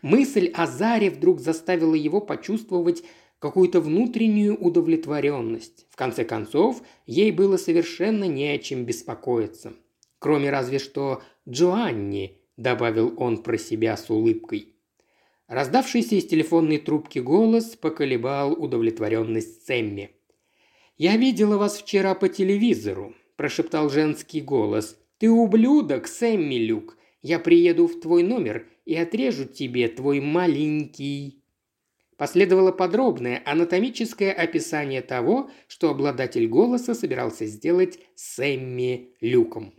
Мысль 0.00 0.50
о 0.54 0.66
Заре 0.66 1.10
вдруг 1.10 1.40
заставила 1.40 1.94
его 1.94 2.22
почувствовать 2.22 3.02
какую-то 3.40 3.80
внутреннюю 3.80 4.56
удовлетворенность. 4.56 5.86
В 5.90 5.96
конце 5.96 6.24
концов, 6.24 6.82
ей 7.06 7.32
было 7.32 7.56
совершенно 7.56 8.24
не 8.24 8.48
о 8.48 8.58
чем 8.58 8.84
беспокоиться. 8.84 9.72
Кроме 10.18 10.50
разве 10.50 10.78
что 10.78 11.22
Джоанни, 11.48 12.38
добавил 12.56 13.14
он 13.16 13.42
про 13.42 13.58
себя 13.58 13.96
с 13.96 14.08
улыбкой. 14.10 14.74
Раздавшийся 15.48 16.14
из 16.14 16.26
телефонной 16.26 16.78
трубки 16.78 17.18
голос 17.18 17.74
поколебал 17.74 18.52
удовлетворенность 18.52 19.66
Сэмми. 19.66 20.10
«Я 20.96 21.16
видела 21.16 21.56
вас 21.56 21.78
вчера 21.78 22.14
по 22.14 22.28
телевизору»,– 22.28 23.14
прошептал 23.36 23.88
женский 23.88 24.42
голос. 24.42 24.98
«Ты 25.18 25.30
ублюдок, 25.30 26.06
Сэмми 26.06 26.56
Люк. 26.56 26.98
Я 27.22 27.38
приеду 27.38 27.86
в 27.86 28.00
твой 28.00 28.22
номер 28.22 28.66
и 28.84 28.94
отрежу 28.94 29.46
тебе 29.46 29.88
твой 29.88 30.20
маленький...» 30.20 31.39
Последовало 32.20 32.70
подробное 32.70 33.42
анатомическое 33.46 34.30
описание 34.30 35.00
того, 35.00 35.50
что 35.68 35.88
обладатель 35.88 36.46
голоса 36.46 36.94
собирался 36.94 37.46
сделать 37.46 37.98
Сэмми 38.14 39.14
Люком. 39.22 39.72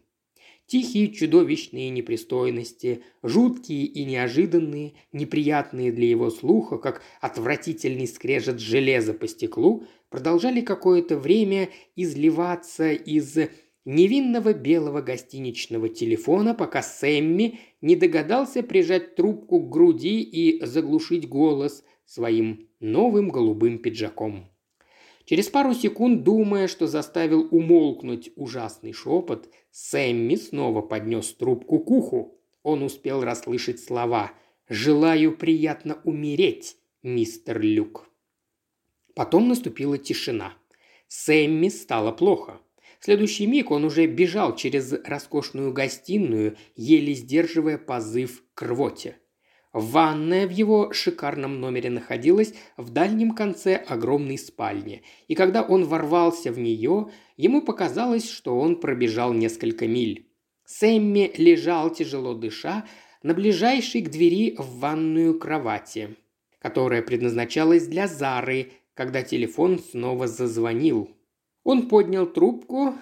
Тихие 0.65 1.13
чудовищные 1.13 1.91
непристойности, 1.91 3.03
жуткие 3.21 3.86
и 3.86 4.05
неожиданные, 4.05 4.93
неприятные 5.12 5.91
для 5.91 6.07
его 6.07 6.31
слуха, 6.31 6.79
как 6.79 7.03
отвратительный 7.19 8.07
скрежет 8.07 8.60
железа 8.60 9.13
по 9.13 9.27
стеклу, 9.27 9.83
продолжали 10.10 10.62
какое-то 10.62 11.19
время 11.19 11.69
изливаться 11.95 12.91
из 12.91 13.38
невинного 13.86 14.53
белого 14.53 15.03
гостиничного 15.03 15.89
телефона, 15.89 16.55
пока 16.55 16.81
Сэмми 16.81 17.60
не 17.81 17.95
догадался 17.95 18.63
прижать 18.63 19.13
трубку 19.13 19.60
к 19.60 19.69
груди 19.69 20.21
и 20.21 20.65
заглушить 20.65 21.29
голос 21.29 21.83
своим 22.12 22.68
новым 22.82 23.30
голубым 23.30 23.80
пиджаком. 23.80 24.51
Через 25.24 25.48
пару 25.48 25.74
секунд, 25.74 26.24
думая, 26.24 26.68
что 26.68 26.86
заставил 26.86 27.48
умолкнуть 27.51 28.32
ужасный 28.36 28.91
шепот, 28.91 29.48
Сэмми 29.72 30.36
снова 30.36 30.82
поднес 30.82 31.34
трубку 31.34 31.80
к 31.80 31.89
уху. 31.89 32.38
Он 32.63 32.84
успел 32.84 33.24
расслышать 33.24 33.80
слова 33.80 34.34
«Желаю 34.68 35.38
приятно 35.38 36.01
умереть, 36.03 36.75
мистер 37.01 37.62
Люк». 37.62 38.10
Потом 39.15 39.48
наступила 39.48 39.98
тишина. 39.98 40.53
Сэмми 41.08 41.70
стало 41.70 42.12
плохо. 42.12 42.60
В 43.00 43.06
следующий 43.06 43.48
миг 43.48 43.72
он 43.72 43.86
уже 43.86 44.06
бежал 44.06 44.58
через 44.58 44.91
роскошную 44.91 45.72
гостиную, 45.72 46.58
еле 46.75 47.13
сдерживая 47.13 47.77
позыв 47.77 48.44
к 48.53 48.63
рвоте. 48.63 49.21
Ванная 49.74 50.48
в 50.48 50.51
его 50.51 50.92
шикарном 50.92 51.62
номере 51.62 51.90
находилась 51.90 52.54
в 52.75 52.90
дальнем 52.90 53.32
конце 53.32 53.75
огромной 53.75 54.38
спальни, 54.38 55.04
и 55.28 55.36
когда 55.36 55.63
он 55.63 55.86
ворвался 55.86 56.51
в 56.51 56.60
нее, 56.60 57.10
ему 57.38 57.62
показалось, 57.62 58.30
что 58.30 58.60
он 58.60 58.82
пробежал 58.82 59.32
несколько 59.32 59.88
миль. 59.88 60.28
Сэмми 60.65 61.32
лежал, 61.38 61.89
тяжело 61.89 62.34
дыша, 62.34 62.86
на 63.24 63.34
ближайшей 63.34 64.02
к 64.02 64.10
двери 64.10 64.56
в 64.58 64.80
ванную 64.80 65.39
кровати, 65.39 66.17
которая 66.60 67.02
предназначалась 67.02 67.88
для 67.88 68.08
Зары, 68.08 68.72
когда 68.93 69.22
телефон 69.22 69.80
снова 69.80 70.28
зазвонил. 70.28 71.15
Он 71.63 71.88
поднял 71.88 72.26
трубку, 72.26 72.95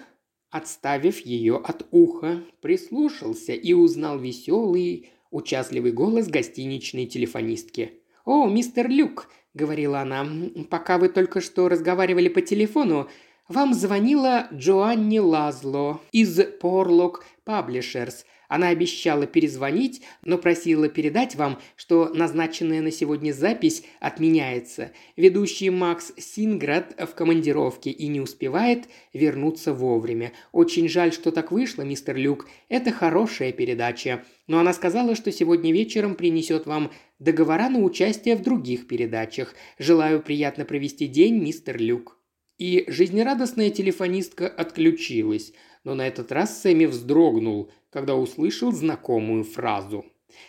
отставив 0.50 1.18
ее 1.20 1.56
от 1.56 1.86
уха, 1.90 2.42
прислушался 2.60 3.54
и 3.54 3.72
узнал 3.72 4.18
веселый, 4.18 5.10
участливый 5.30 5.92
голос 5.92 6.28
гостиничной 6.28 7.06
телефонистки. 7.06 8.00
«О, 8.24 8.48
мистер 8.48 8.88
Люк»,— 8.88 9.28
говорила 9.54 10.00
она,— 10.00 10.26
«пока 10.70 10.98
вы 10.98 11.08
только 11.08 11.40
что 11.40 11.68
разговаривали 11.68 12.28
по 12.28 12.40
телефону, 12.40 13.08
вам 13.48 13.74
звонила 13.74 14.46
Джоанни 14.52 15.18
Лазло 15.18 16.00
из 16.12 16.40
Порлок 16.60 17.24
Publishers. 17.44 18.24
Она 18.50 18.70
обещала 18.70 19.28
перезвонить, 19.28 20.02
но 20.24 20.36
просила 20.36 20.88
передать 20.88 21.36
вам, 21.36 21.60
что 21.76 22.10
назначенная 22.12 22.82
на 22.82 22.90
сегодня 22.90 23.30
запись 23.30 23.84
отменяется. 24.00 24.90
Ведущий 25.16 25.70
Макс 25.70 26.12
Синград 26.18 26.92
в 26.98 27.14
командировке 27.14 27.90
и 27.90 28.08
не 28.08 28.20
успевает 28.20 28.88
вернуться 29.14 29.72
вовремя. 29.72 30.32
Очень 30.50 30.88
жаль, 30.88 31.12
что 31.12 31.30
так 31.30 31.52
вышло, 31.52 31.82
мистер 31.82 32.16
Люк. 32.16 32.48
Это 32.68 32.90
хорошая 32.90 33.52
передача. 33.52 34.24
Но 34.48 34.58
она 34.58 34.72
сказала, 34.72 35.14
что 35.14 35.30
сегодня 35.30 35.72
вечером 35.72 36.16
принесет 36.16 36.66
вам 36.66 36.90
договора 37.20 37.68
на 37.68 37.78
участие 37.78 38.34
в 38.34 38.42
других 38.42 38.88
передачах. 38.88 39.54
Желаю 39.78 40.20
приятно 40.20 40.64
провести 40.64 41.06
день, 41.06 41.36
мистер 41.40 41.80
Люк. 41.80 42.18
И 42.58 42.84
жизнерадостная 42.88 43.70
телефонистка 43.70 44.48
отключилась, 44.48 45.52
но 45.84 45.94
на 45.94 46.06
этот 46.06 46.30
раз 46.30 46.60
Сэмми 46.60 46.84
вздрогнул, 46.86 47.70
когда 47.90 48.14
услышал 48.14 48.72
знакомую 48.72 49.44
фразу. 49.44 50.06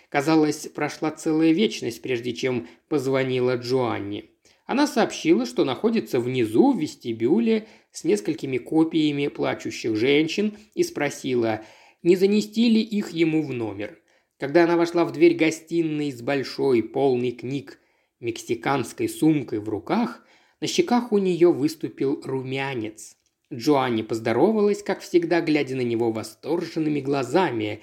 Казалось, 0.10 0.68
прошла 0.68 1.12
целая 1.12 1.52
вечность, 1.52 2.02
прежде 2.02 2.34
чем 2.34 2.68
позвонила 2.88 3.58
Джоанни. 3.58 4.30
Она 4.66 4.88
сообщила, 4.88 5.46
что 5.46 5.66
находится 5.66 6.20
внизу 6.20 6.72
в 6.72 6.80
вестибюле 6.80 7.68
с 7.92 8.04
несколькими 8.04 8.58
копиями 8.58 9.28
плачущих 9.28 9.96
женщин 9.96 10.58
и 10.76 10.84
спросила, 10.84 11.62
не 12.04 12.16
занести 12.16 12.70
ли 12.70 12.82
их 12.82 13.12
ему 13.12 13.44
в 13.44 13.52
номер. 13.52 14.00
Когда 14.40 14.64
она 14.64 14.78
вошла 14.78 15.04
в 15.04 15.12
дверь 15.12 15.36
гостиной 15.36 16.12
с 16.12 16.22
большой, 16.22 16.84
полной 16.84 17.32
книг, 17.32 17.80
мексиканской 18.20 19.10
сумкой 19.10 19.60
в 19.60 19.68
руках, 19.68 20.26
на 20.62 20.68
щеках 20.68 21.12
у 21.12 21.18
нее 21.18 21.52
выступил 21.52 22.22
румянец. 22.24 23.18
Джоанни 23.54 24.02
поздоровалась, 24.02 24.82
как 24.82 25.02
всегда, 25.02 25.42
глядя 25.42 25.76
на 25.76 25.82
него 25.82 26.12
восторженными 26.12 27.02
глазами. 27.02 27.82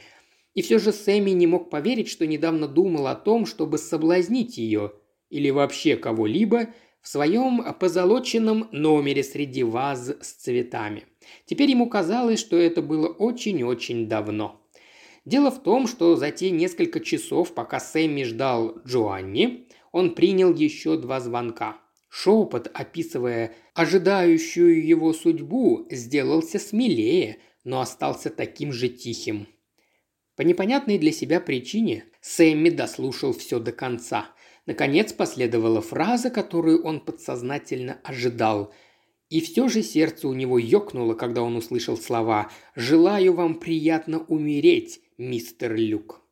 И 0.55 0.63
все 0.63 0.79
же 0.79 0.93
Сэмми 0.93 1.31
не 1.31 1.47
мог 1.47 1.71
поверить, 1.71 2.09
что 2.09 2.27
недавно 2.27 2.67
думал 2.67 3.07
о 3.07 3.15
том, 3.15 3.47
чтобы 3.47 3.79
соблазнить 3.79 4.59
ее 4.59 4.93
или 5.31 5.51
вообще 5.51 5.97
кого-либо 5.97 6.69
в 7.03 7.09
своем 7.09 7.63
позолоченном 7.75 8.69
номере 8.73 9.23
среди 9.23 9.63
ваз 9.63 10.15
с 10.21 10.33
цветами. 10.33 11.05
Теперь 11.45 11.71
ему 11.71 11.89
казалось, 11.89 12.41
что 12.41 12.57
это 12.57 12.81
было 12.81 13.07
очень-очень 13.09 14.09
давно. 14.09 14.61
Дело 15.25 15.51
в 15.51 15.63
том, 15.63 15.87
что 15.87 16.17
за 16.17 16.31
те 16.31 16.51
несколько 16.51 17.01
часов, 17.01 17.53
пока 17.53 17.79
Сэмми 17.79 18.25
ждал 18.25 18.79
Джоанни, 18.87 19.69
он 19.93 20.15
принял 20.15 20.53
еще 20.55 20.97
два 20.97 21.21
звонка– 21.21 21.77
Шепот, 22.09 22.71
описывая 22.73 23.55
ожидающую 23.75 24.85
его 24.87 25.12
судьбу, 25.12 25.87
сделался 25.90 26.59
смелее, 26.59 27.38
но 27.64 27.81
остался 27.81 28.31
таким 28.31 28.73
же 28.73 28.88
тихим. 28.88 29.47
По 30.37 30.42
непонятной 30.42 30.99
для 30.99 31.12
себя 31.12 31.40
причине 31.40 32.05
Сэмми 32.21 32.71
дослушал 32.71 33.33
все 33.33 33.59
до 33.59 33.73
конца. 33.73 34.29
Наконец 34.66 35.12
последовала 35.12 35.81
фраза, 35.81 36.31
которую 36.31 36.83
он 36.85 37.01
подсознательно 37.01 37.99
ожидал. 38.05 38.73
И 39.29 39.40
все 39.40 39.68
же 39.68 39.83
сердце 39.83 40.29
у 40.29 40.35
него 40.35 40.59
ёкнуло, 40.59 41.14
когда 41.14 41.42
он 41.42 41.57
услышал 41.57 41.97
слова 41.97 42.51
«Желаю 42.75 43.35
вам 43.35 43.57
приятно 43.57 44.21
умереть, 44.21 45.01
мистер 45.18 45.75
Люк». 45.75 46.23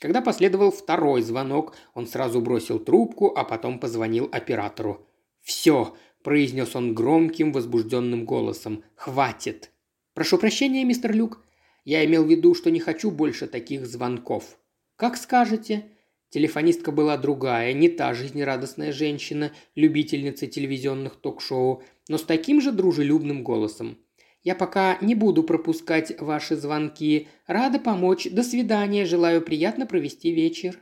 Когда 0.00 0.20
последовал 0.22 0.70
второй 0.70 1.22
звонок, 1.22 1.74
он 1.94 2.06
сразу 2.06 2.40
бросил 2.40 2.78
трубку, 2.78 3.36
а 3.36 3.42
потом 3.42 3.80
позвонил 3.80 4.28
оператору. 4.30 5.07
«Все»,– 5.48 5.96
произнес 6.22 6.76
он 6.76 6.94
громким, 6.94 7.52
возбужденным 7.52 8.26
голосом. 8.26 8.84
«Хватит». 8.94 9.70
«Прошу 10.12 10.36
прощения, 10.36 10.84
мистер 10.84 11.14
Люк. 11.14 11.42
Я 11.86 12.04
имел 12.04 12.26
в 12.26 12.30
виду, 12.30 12.54
что 12.54 12.70
не 12.70 12.80
хочу 12.80 13.10
больше 13.10 13.46
таких 13.46 13.86
звонков». 13.86 14.58
«Как 14.96 15.16
скажете». 15.16 15.86
Телефонистка 16.28 16.92
была 16.92 17.16
другая, 17.16 17.72
не 17.72 17.88
та 17.88 18.12
жизнерадостная 18.12 18.92
женщина, 18.92 19.50
любительница 19.74 20.46
телевизионных 20.46 21.16
ток-шоу, 21.16 21.82
но 22.10 22.18
с 22.18 22.24
таким 22.24 22.60
же 22.60 22.70
дружелюбным 22.70 23.42
голосом. 23.42 23.96
«Я 24.42 24.54
пока 24.54 24.98
не 25.00 25.14
буду 25.14 25.42
пропускать 25.44 26.20
ваши 26.20 26.56
звонки. 26.56 27.26
Рада 27.46 27.78
помочь. 27.78 28.28
До 28.30 28.42
свидания. 28.42 29.06
Желаю 29.06 29.40
приятно 29.40 29.86
провести 29.86 30.30
вечер». 30.30 30.78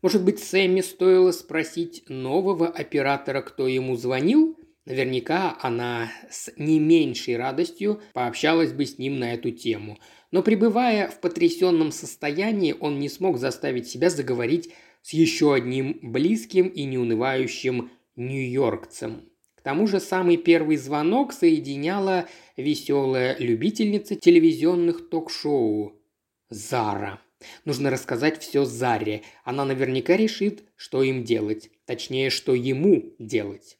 Может 0.00 0.24
быть, 0.24 0.38
Сэмми 0.38 0.80
стоило 0.80 1.32
спросить 1.32 2.04
нового 2.08 2.68
оператора, 2.68 3.42
кто 3.42 3.66
ему 3.66 3.96
звонил? 3.96 4.58
Наверняка 4.84 5.58
она 5.60 6.10
с 6.30 6.50
не 6.56 6.78
меньшей 6.78 7.36
радостью 7.36 8.00
пообщалась 8.14 8.72
бы 8.72 8.86
с 8.86 8.96
ним 8.96 9.18
на 9.18 9.34
эту 9.34 9.50
тему. 9.50 9.98
Но 10.30 10.42
пребывая 10.42 11.08
в 11.08 11.20
потрясенном 11.20 11.90
состоянии, 11.90 12.74
он 12.78 12.98
не 12.98 13.08
смог 13.08 13.38
заставить 13.38 13.88
себя 13.88 14.08
заговорить 14.08 14.72
с 15.02 15.12
еще 15.12 15.52
одним 15.52 15.98
близким 16.02 16.68
и 16.68 16.84
неунывающим 16.84 17.90
нью-йоркцем. 18.16 19.28
К 19.56 19.62
тому 19.62 19.86
же 19.86 20.00
самый 20.00 20.36
первый 20.36 20.76
звонок 20.76 21.32
соединяла 21.32 22.26
веселая 22.56 23.36
любительница 23.38 24.16
телевизионных 24.16 25.10
ток-шоу 25.10 26.00
Зара. 26.48 27.20
Нужно 27.64 27.90
рассказать 27.90 28.40
все 28.40 28.64
Заре. 28.64 29.22
Она 29.44 29.64
наверняка 29.64 30.16
решит, 30.16 30.64
что 30.76 31.02
им 31.02 31.24
делать. 31.24 31.70
Точнее, 31.86 32.30
что 32.30 32.54
ему 32.54 33.14
делать. 33.18 33.78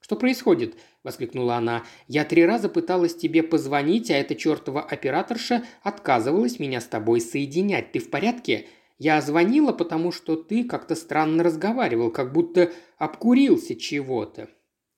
«Что 0.00 0.16
происходит?»– 0.16 0.74
воскликнула 1.04 1.56
она. 1.56 1.84
«Я 2.08 2.24
три 2.24 2.44
раза 2.44 2.68
пыталась 2.68 3.14
тебе 3.14 3.42
позвонить, 3.42 4.10
а 4.10 4.14
эта 4.14 4.34
чертова 4.34 4.82
операторша 4.82 5.64
отказывалась 5.82 6.58
меня 6.58 6.80
с 6.80 6.86
тобой 6.86 7.20
соединять. 7.20 7.92
Ты 7.92 8.00
в 8.00 8.10
порядке? 8.10 8.66
Я 8.98 9.20
звонила, 9.20 9.72
потому 9.72 10.10
что 10.10 10.36
ты 10.36 10.64
как-то 10.64 10.94
странно 10.94 11.42
разговаривал, 11.42 12.10
как 12.10 12.32
будто 12.32 12.72
обкурился 12.98 13.76
чего-то. 13.76 14.48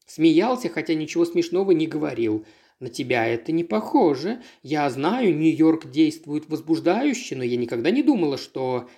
Смеялся, 0.06 0.68
хотя 0.68 0.94
ничего 0.94 1.24
смешного 1.24 1.72
не 1.72 1.86
говорил. 1.86 2.44
На 2.82 2.88
тебя 2.88 3.28
это 3.28 3.52
не 3.52 3.62
похоже. 3.62 4.42
Я 4.64 4.90
знаю, 4.90 5.36
Нью-Йорк 5.36 5.88
действует 5.88 6.48
возбуждающе, 6.48 7.36
но 7.36 7.44
я 7.44 7.56
никогда 7.56 7.92
не 7.92 8.02
думала, 8.02 8.36
что... 8.36 8.90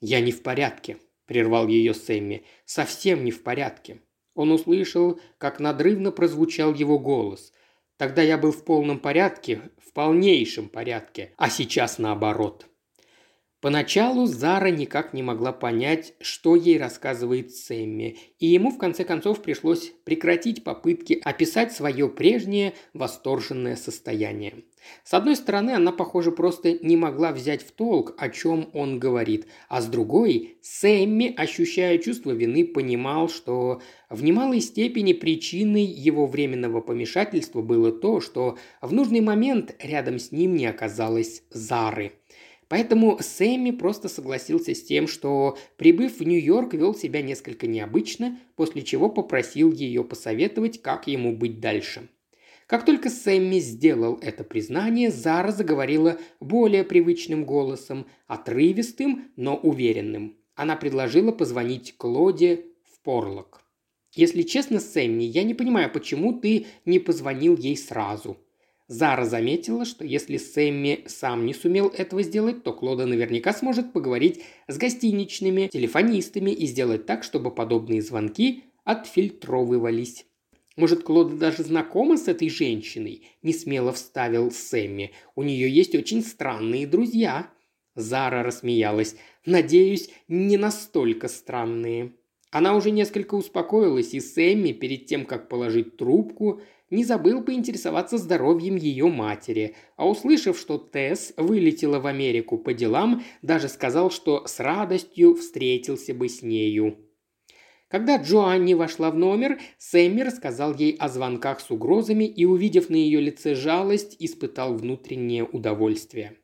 Я 0.00 0.20
не 0.20 0.32
в 0.32 0.42
порядке, 0.42 0.96
прервал 1.26 1.68
ее 1.68 1.94
Сэмми. 1.94 2.44
Совсем 2.64 3.24
не 3.24 3.30
в 3.30 3.44
порядке. 3.44 4.02
Он 4.34 4.50
услышал, 4.50 5.20
как 5.38 5.60
надрывно 5.60 6.10
прозвучал 6.10 6.74
его 6.74 6.98
голос. 6.98 7.52
Тогда 7.96 8.22
я 8.22 8.36
был 8.38 8.50
в 8.50 8.64
полном 8.64 8.98
порядке, 8.98 9.70
в 9.78 9.92
полнейшем 9.92 10.68
порядке, 10.68 11.32
а 11.36 11.48
сейчас 11.48 11.98
наоборот. 11.98 12.66
Поначалу 13.62 14.26
Зара 14.26 14.72
никак 14.72 15.14
не 15.14 15.22
могла 15.22 15.52
понять, 15.52 16.14
что 16.20 16.56
ей 16.56 16.78
рассказывает 16.78 17.52
Сэмми, 17.52 18.18
и 18.40 18.46
ему 18.48 18.72
в 18.72 18.76
конце 18.76 19.04
концов 19.04 19.40
пришлось 19.40 19.92
прекратить 20.02 20.64
попытки 20.64 21.20
описать 21.22 21.72
свое 21.72 22.08
прежнее 22.08 22.74
восторженное 22.92 23.76
состояние. 23.76 24.64
С 25.04 25.14
одной 25.14 25.36
стороны, 25.36 25.70
она, 25.70 25.92
похоже, 25.92 26.32
просто 26.32 26.76
не 26.84 26.96
могла 26.96 27.30
взять 27.30 27.62
в 27.62 27.70
толк, 27.70 28.14
о 28.18 28.30
чем 28.30 28.68
он 28.72 28.98
говорит, 28.98 29.46
а 29.68 29.80
с 29.80 29.86
другой, 29.86 30.56
Сэмми, 30.60 31.32
ощущая 31.36 31.98
чувство 31.98 32.32
вины, 32.32 32.64
понимал, 32.64 33.28
что 33.28 33.80
в 34.10 34.24
немалой 34.24 34.60
степени 34.60 35.12
причиной 35.12 35.84
его 35.84 36.26
временного 36.26 36.80
помешательства 36.80 37.62
было 37.62 37.92
то, 37.92 38.20
что 38.20 38.58
в 38.80 38.92
нужный 38.92 39.20
момент 39.20 39.76
рядом 39.78 40.18
с 40.18 40.32
ним 40.32 40.56
не 40.56 40.66
оказалось 40.66 41.44
Зары– 41.50 42.14
Поэтому 42.72 43.18
Сэмми 43.20 43.70
просто 43.70 44.08
согласился 44.08 44.74
с 44.74 44.82
тем, 44.82 45.06
что, 45.06 45.58
прибыв 45.76 46.20
в 46.20 46.22
Нью-Йорк, 46.22 46.72
вел 46.72 46.94
себя 46.94 47.20
несколько 47.20 47.66
необычно, 47.66 48.38
после 48.56 48.80
чего 48.80 49.10
попросил 49.10 49.70
ее 49.70 50.02
посоветовать, 50.04 50.80
как 50.80 51.06
ему 51.06 51.36
быть 51.36 51.60
дальше. 51.60 52.08
Как 52.66 52.86
только 52.86 53.10
Сэмми 53.10 53.58
сделал 53.58 54.18
это 54.22 54.42
признание, 54.42 55.10
Зара 55.10 55.52
заговорила 55.52 56.16
более 56.40 56.82
привычным 56.82 57.44
голосом, 57.44 58.06
отрывистым, 58.26 59.30
но 59.36 59.54
уверенным. 59.54 60.38
Она 60.54 60.74
предложила 60.74 61.30
позвонить 61.30 61.94
Клоде 61.98 62.64
в 62.90 63.02
Порлок. 63.02 63.60
«Если 64.14 64.40
честно, 64.40 64.80
Сэмми, 64.80 65.24
я 65.24 65.42
не 65.42 65.52
понимаю, 65.52 65.92
почему 65.92 66.40
ты 66.40 66.64
не 66.86 67.00
позвонил 67.00 67.54
ей 67.54 67.76
сразу», 67.76 68.38
Зара 68.92 69.24
заметила, 69.24 69.86
что 69.86 70.04
если 70.04 70.36
Сэмми 70.36 71.04
сам 71.06 71.46
не 71.46 71.54
сумел 71.54 71.88
этого 71.88 72.22
сделать, 72.22 72.62
то 72.62 72.74
Клода 72.74 73.06
наверняка 73.06 73.54
сможет 73.54 73.94
поговорить 73.94 74.42
с 74.68 74.76
гостиничными, 74.76 75.68
телефонистами 75.68 76.50
и 76.50 76.66
сделать 76.66 77.06
так, 77.06 77.24
чтобы 77.24 77.50
подобные 77.50 78.02
звонки 78.02 78.64
отфильтровывались. 78.84 80.26
Может, 80.76 81.04
Клода 81.04 81.36
даже 81.36 81.62
знакома 81.62 82.18
с 82.18 82.28
этой 82.28 82.50
женщиной?»– 82.50 83.22
не 83.42 83.54
смело 83.54 83.92
вставил 83.94 84.50
Сэмми. 84.50 85.12
«У 85.36 85.42
нее 85.42 85.70
есть 85.70 85.94
очень 85.94 86.22
странные 86.22 86.86
друзья». 86.86 87.48
Зара 87.94 88.42
рассмеялась. 88.42 89.16
«Надеюсь, 89.46 90.10
не 90.28 90.58
настолько 90.58 91.28
странные». 91.28 92.12
Она 92.50 92.76
уже 92.76 92.90
несколько 92.90 93.36
успокоилась, 93.36 94.12
и 94.12 94.20
Сэмми, 94.20 94.72
перед 94.72 95.06
тем, 95.06 95.24
как 95.24 95.48
положить 95.48 95.96
трубку, 95.96 96.60
не 96.92 97.04
забыл 97.04 97.42
поинтересоваться 97.42 98.18
здоровьем 98.18 98.76
ее 98.76 99.08
матери, 99.08 99.74
а 99.96 100.08
услышав, 100.08 100.58
что 100.58 100.76
Тесс 100.76 101.32
вылетела 101.38 101.98
в 101.98 102.06
Америку 102.06 102.58
по 102.58 102.74
делам, 102.74 103.22
даже 103.40 103.68
сказал, 103.68 104.10
что 104.10 104.46
с 104.46 104.60
радостью 104.60 105.34
встретился 105.34 106.12
бы 106.12 106.28
с 106.28 106.42
нею. 106.42 106.98
Когда 107.88 108.16
Джоанни 108.16 108.74
вошла 108.74 109.10
в 109.10 109.16
номер, 109.16 109.58
Сэмми 109.78 110.20
рассказал 110.20 110.74
ей 110.74 110.96
о 110.98 111.08
звонках 111.08 111.60
с 111.60 111.70
угрозами 111.70 112.24
и, 112.24 112.44
увидев 112.44 112.90
на 112.90 112.96
ее 112.96 113.20
лице 113.20 113.54
жалость, 113.54 114.16
испытал 114.18 114.74
внутреннее 114.74 115.44
удовольствие. 115.44 116.38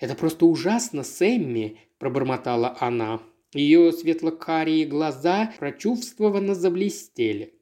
«Это 0.00 0.14
просто 0.14 0.46
ужасно, 0.46 1.02
Сэмми!»– 1.02 1.78
пробормотала 1.98 2.76
она. 2.80 3.20
Ее 3.54 3.92
светло-карие 3.92 4.84
глаза 4.84 5.52
прочувствованно 5.58 6.54
заблестели. 6.54 7.57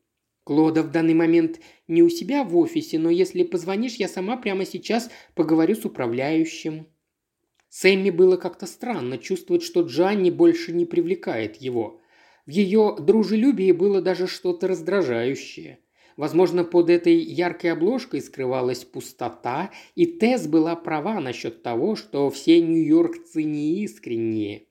Клода 0.46 0.84
в 0.84 0.92
данный 0.92 1.14
момент 1.14 1.58
не 1.88 2.04
у 2.04 2.08
себя 2.08 2.44
в 2.44 2.56
офисе, 2.56 3.00
но 3.00 3.10
если 3.10 3.42
позвонишь, 3.42 3.96
я 3.96 4.06
сама 4.06 4.36
прямо 4.36 4.64
сейчас 4.64 5.10
поговорю 5.34 5.74
с 5.74 5.84
управляющим». 5.84 6.86
Сэмми 7.68 8.10
было 8.10 8.36
как-то 8.36 8.66
странно 8.66 9.18
чувствовать, 9.18 9.64
что 9.64 9.80
Джанни 9.80 10.30
больше 10.30 10.70
не 10.72 10.84
привлекает 10.84 11.56
его. 11.56 12.00
В 12.46 12.50
ее 12.50 12.94
дружелюбии 12.96 13.72
было 13.72 14.00
даже 14.00 14.28
что-то 14.28 14.68
раздражающее. 14.68 15.80
Возможно, 16.16 16.62
под 16.62 16.90
этой 16.90 17.16
яркой 17.16 17.72
обложкой 17.72 18.20
скрывалась 18.20 18.84
пустота, 18.84 19.72
и 19.96 20.06
Тесс 20.06 20.46
была 20.46 20.76
права 20.76 21.18
насчет 21.18 21.64
того, 21.64 21.96
что 21.96 22.30
все 22.30 22.60
нью-йоркцы 22.60 23.42
неискренние. 23.42 24.68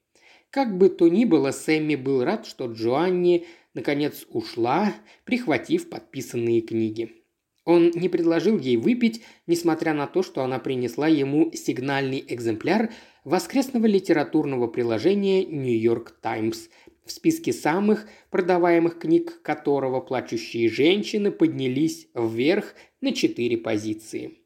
Как 0.52 0.78
бы 0.78 0.88
то 0.88 1.10
ни 1.10 1.26
было, 1.26 1.52
Сэмми 1.52 1.96
был 1.96 2.24
рад, 2.24 2.46
что 2.46 2.68
Джоанни 2.68 3.46
наконец 3.76 4.26
ушла, 4.30 4.96
прихватив 5.26 5.90
подписанные 5.90 6.62
книги. 6.62 7.12
Он 7.66 7.92
не 7.94 8.10
предложил 8.10 8.58
ей 8.58 8.78
выпить, 8.78 9.22
несмотря 9.48 9.94
на 9.94 10.08
то, 10.08 10.24
что 10.24 10.44
она 10.44 10.60
принесла 10.60 11.08
ему 11.08 11.52
сигнальный 11.54 12.24
экземпляр 12.28 12.92
воскресного 13.24 13.86
литературного 13.86 14.68
приложения 14.68 15.44
«Нью-Йорк 15.46 16.18
Таймс», 16.22 16.70
в 17.06 17.12
списке 17.12 17.54
самых 17.54 18.08
продаваемых 18.32 18.98
книг 18.98 19.42
которого 19.44 20.00
плачущие 20.00 20.70
женщины 20.70 21.32
поднялись 21.32 22.08
вверх 22.16 22.74
на 23.00 23.14
четыре 23.14 23.58
позиции. 23.58 24.40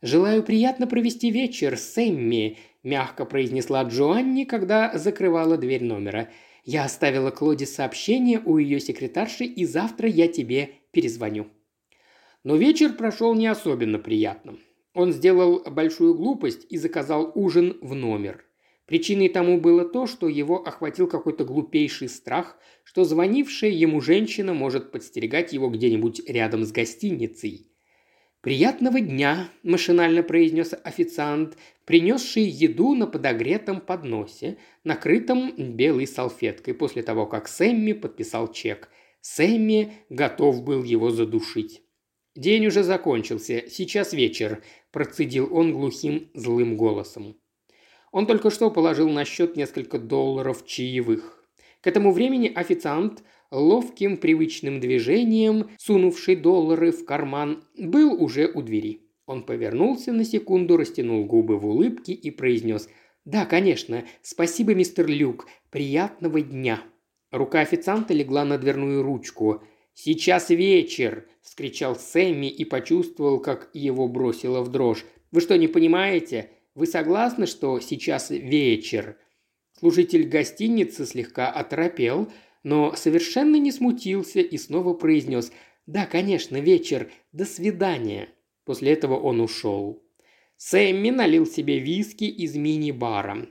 «Желаю 0.00 0.42
приятно 0.42 0.86
провести 0.86 1.30
вечер, 1.30 1.76
Сэмми»,– 1.76 2.56
мягко 2.82 3.24
произнесла 3.24 3.82
Джоанни, 3.84 4.44
когда 4.44 4.96
закрывала 4.96 5.58
дверь 5.58 5.84
номера– 5.84 6.28
я 6.64 6.84
оставила 6.84 7.30
Клоде 7.30 7.66
сообщение 7.66 8.40
у 8.44 8.58
ее 8.58 8.80
секретарши, 8.80 9.44
и 9.44 9.64
завтра 9.64 10.08
я 10.08 10.28
тебе 10.28 10.70
перезвоню». 10.90 11.48
Но 12.44 12.56
вечер 12.56 12.94
прошел 12.94 13.34
не 13.34 13.46
особенно 13.46 13.98
приятным. 13.98 14.58
Он 14.94 15.12
сделал 15.12 15.62
большую 15.64 16.14
глупость 16.14 16.66
и 16.68 16.76
заказал 16.76 17.32
ужин 17.34 17.78
в 17.80 17.94
номер. 17.94 18.44
Причиной 18.86 19.28
тому 19.28 19.60
было 19.60 19.84
то, 19.84 20.06
что 20.06 20.28
его 20.28 20.62
охватил 20.62 21.06
какой-то 21.06 21.44
глупейший 21.44 22.08
страх, 22.08 22.58
что 22.84 23.04
звонившая 23.04 23.70
ему 23.70 24.00
женщина 24.00 24.52
может 24.52 24.92
подстерегать 24.92 25.52
его 25.52 25.70
где-нибудь 25.70 26.28
рядом 26.28 26.64
с 26.64 26.72
гостиницей. 26.72 27.71
«Приятного 28.42 29.00
дня!»– 29.00 29.50
машинально 29.62 30.24
произнес 30.24 30.74
официант, 30.82 31.56
принесший 31.84 32.42
еду 32.42 32.96
на 32.96 33.06
подогретом 33.06 33.80
подносе, 33.80 34.58
накрытом 34.82 35.54
белой 35.76 36.08
салфеткой, 36.08 36.74
после 36.74 37.04
того, 37.04 37.26
как 37.26 37.46
Сэмми 37.46 37.92
подписал 37.92 38.52
чек. 38.52 38.88
Сэмми 39.20 39.92
готов 40.08 40.64
был 40.64 40.82
его 40.82 41.10
задушить. 41.10 41.82
«День 42.34 42.66
уже 42.66 42.82
закончился, 42.82 43.62
сейчас 43.68 44.12
вечер»,– 44.12 44.64
процедил 44.90 45.48
он 45.54 45.72
глухим 45.72 46.28
злым 46.34 46.76
голосом. 46.76 47.36
Он 48.10 48.26
только 48.26 48.50
что 48.50 48.72
положил 48.72 49.08
на 49.08 49.24
счет 49.24 49.56
несколько 49.56 50.00
долларов 50.00 50.66
чаевых. 50.66 51.46
К 51.80 51.86
этому 51.86 52.10
времени 52.10 52.50
официант 52.52 53.22
ловким 53.52 54.16
привычным 54.16 54.80
движением, 54.80 55.70
сунувший 55.78 56.36
доллары 56.36 56.90
в 56.90 57.04
карман, 57.04 57.62
был 57.76 58.20
уже 58.20 58.50
у 58.52 58.62
двери. 58.62 59.02
Он 59.26 59.44
повернулся 59.44 60.12
на 60.12 60.24
секунду, 60.24 60.76
растянул 60.76 61.24
губы 61.24 61.58
в 61.58 61.66
улыбке 61.66 62.12
и 62.12 62.30
произнес 62.30 62.88
«Да, 63.24 63.46
конечно. 63.46 64.04
Спасибо, 64.22 64.74
мистер 64.74 65.06
Люк. 65.06 65.46
Приятного 65.70 66.40
дня». 66.40 66.82
Рука 67.30 67.60
официанта 67.60 68.14
легла 68.14 68.44
на 68.44 68.58
дверную 68.58 69.02
ручку. 69.02 69.62
«Сейчас 69.94 70.50
вечер!»– 70.50 71.28
вскричал 71.42 71.96
Сэмми 71.96 72.50
и 72.50 72.64
почувствовал, 72.64 73.40
как 73.40 73.70
его 73.74 74.08
бросило 74.08 74.62
в 74.62 74.70
дрожь. 74.70 75.04
«Вы 75.30 75.40
что, 75.40 75.56
не 75.56 75.68
понимаете? 75.68 76.50
Вы 76.74 76.86
согласны, 76.86 77.46
что 77.46 77.78
сейчас 77.80 78.30
вечер?» 78.30 79.18
Служитель 79.78 80.28
гостиницы 80.28 81.06
слегка 81.06 81.50
оторопел, 81.50 82.30
но 82.62 82.94
совершенно 82.96 83.56
не 83.56 83.72
смутился 83.72 84.40
и 84.40 84.56
снова 84.56 84.94
произнес 84.94 85.52
«Да, 85.86 86.06
конечно, 86.06 86.60
вечер. 86.60 87.10
До 87.32 87.44
свидания». 87.44 88.28
После 88.64 88.92
этого 88.92 89.18
он 89.18 89.40
ушел. 89.40 90.02
Сэмми 90.56 91.10
налил 91.10 91.46
себе 91.46 91.78
виски 91.80 92.24
из 92.24 92.54
мини-бара. 92.54 93.48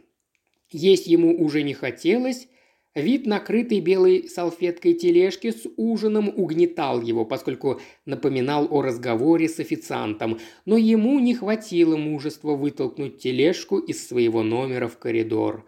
Есть 0.70 1.08
ему 1.08 1.38
уже 1.44 1.64
не 1.64 1.74
хотелось, 1.74 2.48
Вид 2.94 3.26
накрытой 3.26 3.80
белой 3.80 4.28
салфеткой 4.28 4.96
тележки 4.96 5.52
с 5.52 5.66
ужином 5.78 6.28
угнетал 6.28 7.02
его, 7.02 7.24
поскольку 7.24 7.80
напоминал 8.06 8.68
о 8.70 8.82
разговоре 8.82 9.48
с 9.48 9.62
официантом, 9.62 10.40
но 10.66 10.76
ему 10.76 11.18
не 11.20 11.34
хватило 11.34 11.96
мужества 11.96 12.54
вытолкнуть 12.54 13.18
тележку 13.18 13.80
из 13.80 14.06
своего 14.06 14.44
номера 14.44 14.90
в 14.90 14.98
коридор. 14.98 15.66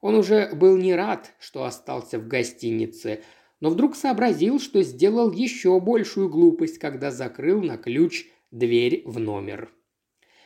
Он 0.00 0.14
уже 0.14 0.50
был 0.54 0.76
не 0.76 0.94
рад, 0.94 1.32
что 1.38 1.64
остался 1.64 2.18
в 2.18 2.26
гостинице, 2.26 3.22
но 3.60 3.70
вдруг 3.70 3.94
сообразил, 3.94 4.58
что 4.58 4.82
сделал 4.82 5.30
еще 5.30 5.78
большую 5.80 6.30
глупость, 6.30 6.78
когда 6.78 7.10
закрыл 7.10 7.62
на 7.62 7.76
ключ 7.76 8.26
дверь 8.50 9.02
в 9.04 9.18
номер. 9.18 9.70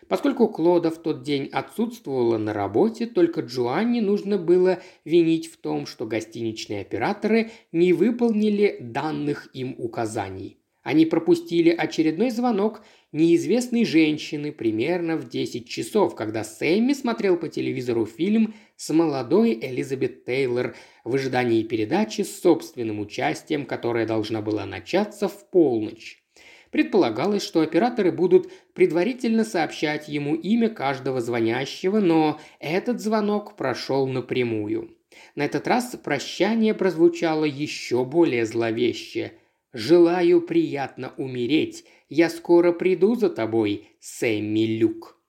Поскольку 0.08 0.48
Клода 0.48 0.90
в 0.90 0.98
тот 0.98 1.22
день 1.22 1.48
отсутствовала 1.50 2.36
на 2.36 2.52
работе, 2.52 3.06
только 3.06 3.40
Джоанне 3.40 4.02
нужно 4.02 4.36
было 4.36 4.80
винить 5.04 5.46
в 5.50 5.56
том, 5.56 5.86
что 5.86 6.06
гостиничные 6.06 6.82
операторы 6.82 7.52
не 7.72 7.92
выполнили 7.92 8.76
данных 8.80 9.48
им 9.54 9.74
указаний. 9.78 10.58
Они 10.82 11.06
пропустили 11.06 11.70
очередной 11.70 12.30
звонок 12.30 12.82
неизвестной 13.14 13.85
женщины 13.85 14.53
примерно 14.53 15.16
в 15.16 15.29
10 15.29 15.68
часов, 15.68 16.14
когда 16.14 16.44
Сэмми 16.44 16.92
смотрел 16.92 17.37
по 17.37 17.48
телевизору 17.48 18.05
фильм 18.05 18.55
с 18.77 18.92
молодой 18.92 19.59
Элизабет 19.62 20.24
Тейлор 20.24 20.74
в 21.05 21.14
ожидании 21.14 21.62
передачи 21.62 22.22
с 22.22 22.40
собственным 22.40 23.00
участием, 23.00 23.64
которая 23.64 24.07
должна 24.07 24.42
была 24.42 24.66
начаться 24.66 25.29
в 25.29 25.48
полночь. 25.50 26.22
Предполагалось, 26.70 27.44
что 27.44 27.61
операторы 27.61 28.11
будут 28.11 28.50
предварительно 28.72 29.44
сообщать 29.44 30.09
ему 30.09 30.35
имя 30.35 30.68
каждого 30.68 31.20
звонящего, 31.20 32.00
но 32.00 32.40
этот 32.59 33.00
звонок 33.00 33.57
прошел 33.57 34.09
напрямую. 34.09 34.90
На 35.37 35.44
этот 35.44 35.68
раз 35.68 35.96
прощание 36.03 36.74
прозвучало 36.74 37.44
еще 37.44 38.05
более 38.05 38.44
зловеще. 38.44 39.35
«Желаю 39.74 40.40
приятно 40.40 41.12
умереть. 41.18 41.84
Я 42.08 42.30
скоро 42.30 42.72
приду 42.72 43.14
за 43.14 43.28
тобой, 43.28 43.88
Сэмми 44.00 44.64
Люк». 44.78 45.20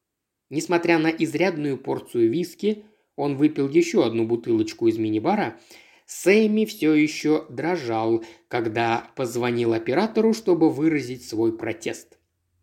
Несмотря 0.49 0.99
на 0.99 1.09
изрядную 1.09 1.77
порцию 1.77 2.31
виски, 2.31 2.85
он 3.17 3.35
выпил 3.35 3.67
еще 3.67 4.05
одну 4.05 4.25
бутылочку 4.25 4.87
из 4.87 4.97
мини-бара– 4.97 5.59
Сэмми 6.05 6.65
все 6.65 6.93
еще 6.93 7.45
дрожал, 7.49 8.23
когда 8.47 9.09
позвонил 9.15 9.73
оператору, 9.73 10.33
чтобы 10.33 10.69
выразить 10.69 11.27
свой 11.27 11.57
протест. 11.57 12.19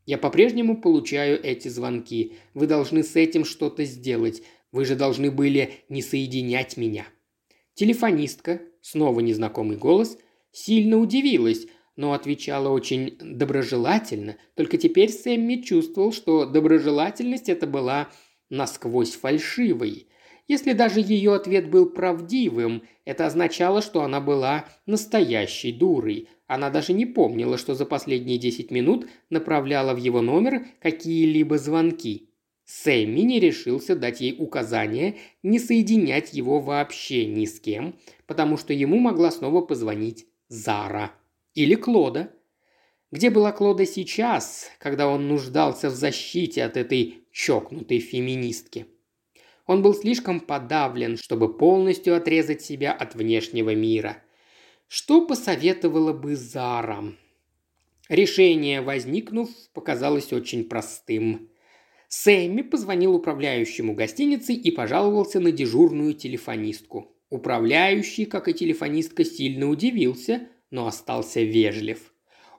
«Я 0.07 0.19
по-прежнему 0.19 0.81
получаю 0.81 1.43
эти 1.43 1.69
звонки. 1.69 2.35
Вы 2.55 2.67
должны 2.67 3.03
с 3.03 3.17
этим 3.17 3.45
что-то 3.45 3.85
сделать. 3.85 4.43
Вы 4.71 4.85
же 4.85 4.97
должны 4.97 5.31
были 5.31 5.71
не 5.89 6.03
соединять 6.03 6.77
меня». 6.77 7.07
Телефонистка, 7.75 8.61
снова 8.81 9.21
незнакомый 9.21 9.77
голос, 9.77 10.19
сильно 10.53 10.99
удивилась, 10.99 11.67
но 11.97 12.13
отвечала 12.13 12.69
очень 12.69 13.17
доброжелательно. 13.21 14.37
Только 14.55 14.79
теперь 14.79 15.11
Сэмми 15.11 15.57
чувствовал, 15.63 16.13
что 16.13 16.47
доброжелательность 16.47 17.49
это 17.49 17.67
была 17.67 18.09
насквозь 18.51 19.15
фальшивой. 19.15 20.09
Если 20.49 20.73
даже 20.73 21.01
ее 21.01 21.35
ответ 21.35 21.71
был 21.71 21.87
правдивым, 21.87 22.83
это 23.05 23.27
означало, 23.27 23.81
что 23.81 24.03
она 24.03 24.21
была 24.21 24.67
настоящей 24.87 25.73
дурой. 25.73 26.29
Она 26.47 26.69
даже 26.69 26.93
не 26.93 27.07
помнила, 27.07 27.57
что 27.57 27.75
за 27.75 27.87
последние 27.87 28.39
10 28.39 28.71
минут 28.71 29.07
направляла 29.31 29.95
в 29.95 29.99
его 29.99 30.21
номер 30.21 30.67
какие-либо 30.81 31.59
звонки. 31.59 32.29
Сэмми 32.65 33.21
не 33.21 33.41
решился 33.41 33.97
дать 33.97 34.21
ей 34.21 34.37
указание 34.39 35.17
не 35.43 35.59
соединять 35.59 36.33
его 36.33 36.61
вообще 36.61 37.27
ни 37.27 37.45
с 37.45 37.61
кем, 37.61 37.97
потому 38.27 38.57
что 38.57 38.73
ему 38.73 38.99
могла 38.99 39.31
снова 39.31 39.63
позвонить 39.63 40.27
Зара. 40.49 41.13
Или 41.55 41.75
Клода. 41.75 42.33
Где 43.11 43.29
была 43.29 43.53
Клода 43.53 43.85
сейчас, 43.85 44.71
когда 44.79 45.07
он 45.07 45.29
нуждался 45.29 45.91
в 45.91 45.95
защите 45.95 46.65
от 46.65 46.79
этой 46.79 47.25
чокнутой 47.31 47.99
феминистки? 47.99 48.87
Он 49.67 49.83
был 49.83 49.95
слишком 49.95 50.41
подавлен, 50.41 51.19
чтобы 51.19 51.57
полностью 51.57 52.17
отрезать 52.17 52.63
себя 52.63 52.93
от 52.93 53.15
внешнего 53.15 53.75
мира. 53.75 54.23
Что 54.89 55.27
посоветовала 55.27 56.15
бы 56.15 56.37
Зара? 56.37 57.05
Решение, 58.09 58.81
возникнув, 58.81 59.51
показалось 59.75 60.33
очень 60.33 60.65
простым. 60.65 61.51
Сэмми 62.09 62.63
позвонил 62.63 63.15
управляющему 63.15 63.95
гостиницы 63.95 64.55
и 64.55 64.71
пожаловался 64.71 65.39
на 65.39 65.53
дежурную 65.53 66.15
телефонистку. 66.15 67.15
Управляющий, 67.29 68.25
как 68.25 68.49
и 68.49 68.55
телефонистка, 68.55 69.25
сильно 69.25 69.69
удивился, 69.69 70.49
но 70.73 70.89
остался 70.89 71.43
вежлив. 71.43 72.13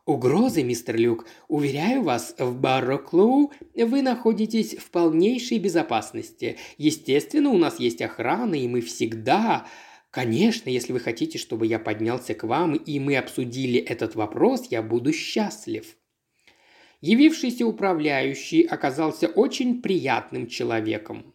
Угрозы, 0.05 0.63
мистер 0.63 0.97
Люк. 0.97 1.25
Уверяю 1.47 2.03
вас, 2.03 2.35
в 2.37 2.59
Барроклоу 2.59 3.51
вы 3.73 4.01
находитесь 4.01 4.75
в 4.75 4.91
полнейшей 4.91 5.59
безопасности. 5.59 6.57
Естественно, 6.77 7.49
у 7.49 7.57
нас 7.57 7.79
есть 7.79 8.01
охрана, 8.01 8.55
и 8.55 8.67
мы 8.67 8.79
всегда... 8.81 9.67
Конечно, 10.11 10.69
если 10.69 10.93
вы 10.93 10.99
хотите, 10.99 11.39
чтобы 11.39 11.65
я 11.65 11.79
поднялся 11.79 12.35
к 12.35 12.43
вам, 12.43 12.75
и 12.75 12.99
мы 12.99 13.17
обсудили 13.17 13.79
этот 13.79 14.13
вопрос, 14.13 14.67
я 14.69 14.83
буду 14.83 15.11
счастлив. 15.11 15.97
Явившийся 17.01 17.65
управляющий 17.65 18.61
оказался 18.61 19.27
очень 19.27 19.81
приятным 19.81 20.45
человеком. 20.45 21.33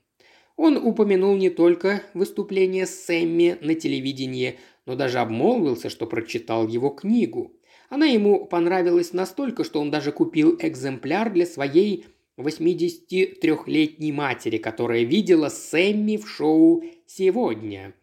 Он 0.57 0.77
упомянул 0.77 1.37
не 1.37 1.51
только 1.51 2.03
выступление 2.15 2.87
Сэмми 2.87 3.59
на 3.61 3.75
телевидении, 3.75 4.59
но 4.89 4.97
даже 4.97 5.21
обмолвился, 5.21 5.89
что 5.89 6.07
прочитал 6.07 6.67
его 6.67 6.91
книгу– 6.91 7.53
она 7.89 8.07
ему 8.07 8.45
понравилась 8.45 9.13
настолько, 9.13 9.65
что 9.65 9.81
он 9.81 9.91
даже 9.91 10.13
купил 10.13 10.57
экземпляр 10.61 11.33
для 11.33 11.47
своей 11.47 12.05
83-летней 12.37 14.13
матери, 14.13 14.59
которая 14.59 15.05
видела 15.05 15.49
Сэмми 15.49 16.19
в 16.19 16.29
шоу 16.29 16.85
«Сегодня». 17.07 17.95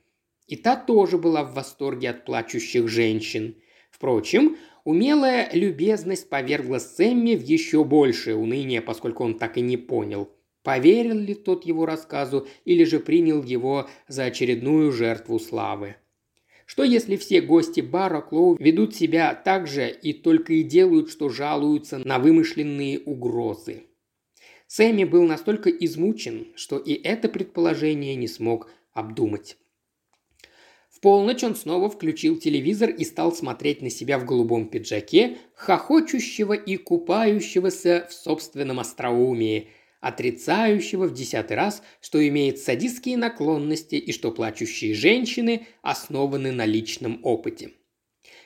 И 0.48 0.56
та 0.56 0.76
тоже 0.76 1.17
была 1.17 1.43
в 1.43 1.54
восторге 1.54 2.12
от 2.12 2.26
плачущих 2.26 2.88
женщин. 2.88 3.56
Впрочем, 3.91 4.58
умелая 4.84 5.50
любезность 5.54 6.30
повергла 6.30 6.80
Сэмми 6.80 7.36
в 7.36 7.43
еще 7.43 7.84
большее 7.84 8.36
уныние, 8.36 8.82
поскольку 8.82 9.24
он 9.24 9.38
так 9.38 9.58
и 9.58 9.62
не 9.62 9.78
понял, 9.78 10.30
поверил 10.63 11.17
ли 11.17 11.34
тот 11.36 11.65
его 11.65 11.86
рассказу 11.86 12.48
или 12.63 12.84
же 12.84 13.00
принял 13.00 13.41
его 13.43 13.88
за 14.08 14.26
очередную 14.26 14.91
жертву 14.91 15.39
славы. 15.39 15.95
Что 16.65 16.84
если 16.84 17.15
все 17.15 17.41
гости 17.41 17.82
бара 17.82 18.21
Клоу 18.21 18.58
ведут 18.60 18.95
себя 18.95 19.34
так 19.36 19.67
же 19.67 19.89
и 19.89 20.13
только 20.13 20.54
и 20.54 20.63
делают, 20.63 21.12
что 21.12 21.30
жалуются 21.30 21.99
на 21.99 22.17
вымышленные 22.17 22.99
угрозы? 22.99 23.84
Сэмми 24.67 25.04
был 25.04 25.23
настолько 25.23 25.69
измучен, 25.69 26.47
что 26.56 26.78
и 26.78 26.93
это 26.93 27.30
предположение 27.30 28.15
не 28.15 28.28
смог 28.28 28.71
обдумать. 28.93 29.58
В 30.89 31.01
полночь 31.01 31.43
он 31.43 31.56
снова 31.56 31.88
включил 31.89 32.38
телевизор 32.38 32.89
и 32.89 33.04
стал 33.04 33.32
смотреть 33.32 33.84
на 33.84 33.91
себя 33.91 34.17
в 34.17 34.25
голубом 34.25 34.67
пиджаке, 34.69 35.38
хохочущего 35.54 36.54
и 36.54 36.78
купающегося 36.78 38.08
в 38.10 38.13
собственном 38.13 38.80
остроумии– 38.80 39.69
отрицающего 40.06 41.08
в 41.08 41.13
десятый 41.13 41.58
раз, 41.58 41.82
что 42.00 42.26
имеет 42.28 42.60
садистские 42.60 43.18
наклонности 43.18 43.96
и 43.96 44.12
что 44.12 44.32
плачущие 44.32 44.94
женщины 44.94 45.65
основаны 45.82 46.52
на 46.52 46.68
личном 46.68 47.22
опыте. 47.24 47.72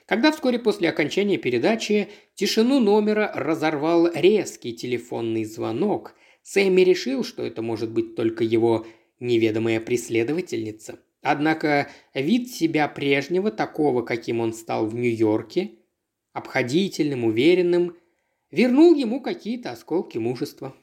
Когда 0.06 0.32
вскоре 0.32 0.58
после 0.58 0.88
окончания 0.88 1.38
передачи 1.38 2.08
тишину 2.34 2.80
номера 2.80 3.30
разорвал 3.36 4.10
резкий 4.14 4.72
телефонный 4.72 5.44
звонок, 5.44 6.16
Сэмми 6.44 6.80
решил, 6.80 7.26
что 7.26 7.44
это 7.44 7.62
может 7.62 7.92
быть 7.92 8.16
только 8.16 8.46
его 8.46 8.88
неведомая 9.20 9.82
преследовательница. 9.82 11.00
Однако 11.22 11.90
вид 12.14 12.50
себя 12.50 12.88
прежнего, 12.88 13.52
такого, 13.52 14.02
каким 14.02 14.40
он 14.40 14.54
стал 14.54 14.88
в 14.88 14.96
Нью-Йорке, 14.96 15.72
обходительным, 16.32 17.26
уверенным, 17.26 17.98
вернул 18.50 18.96
ему 18.96 19.20
какие-то 19.20 19.72
осколки 19.72 20.18
мужества. 20.18 20.74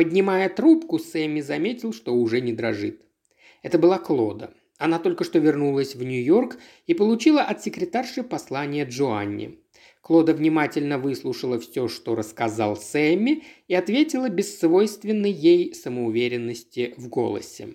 Поднимая 0.00 0.48
трубку, 0.48 0.98
Сэмми 0.98 1.42
заметил, 1.42 1.92
что 1.92 2.14
уже 2.14 2.40
не 2.40 2.54
дрожит. 2.54 3.02
Это 3.60 3.78
была 3.78 3.98
Клода. 3.98 4.54
Она 4.78 4.98
только 4.98 5.24
что 5.24 5.38
вернулась 5.38 5.94
в 5.94 6.02
Нью-Йорк 6.02 6.56
и 6.86 6.94
получила 6.94 7.42
от 7.42 7.62
секретарши 7.62 8.22
послание 8.22 8.86
Джоанни. 8.86 9.58
Клода 10.00 10.32
внимательно 10.32 10.96
выслушала 10.96 11.60
все, 11.60 11.86
что 11.86 12.14
рассказал 12.14 12.78
Сэмми, 12.78 13.42
и 13.68 13.74
ответила 13.74 14.30
без 14.30 14.58
свойственной 14.58 15.32
ей 15.32 15.74
самоуверенности 15.74 16.94
в 16.96 17.08
голосе. 17.10 17.74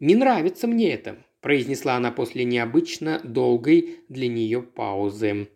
«Не 0.00 0.14
нравится 0.14 0.66
мне 0.66 0.92
это»,– 0.92 1.16
произнесла 1.40 1.94
она 1.94 2.12
после 2.12 2.44
необычно 2.44 3.22
долгой 3.24 4.00
для 4.10 4.28
нее 4.28 4.60
паузы. 4.60 5.48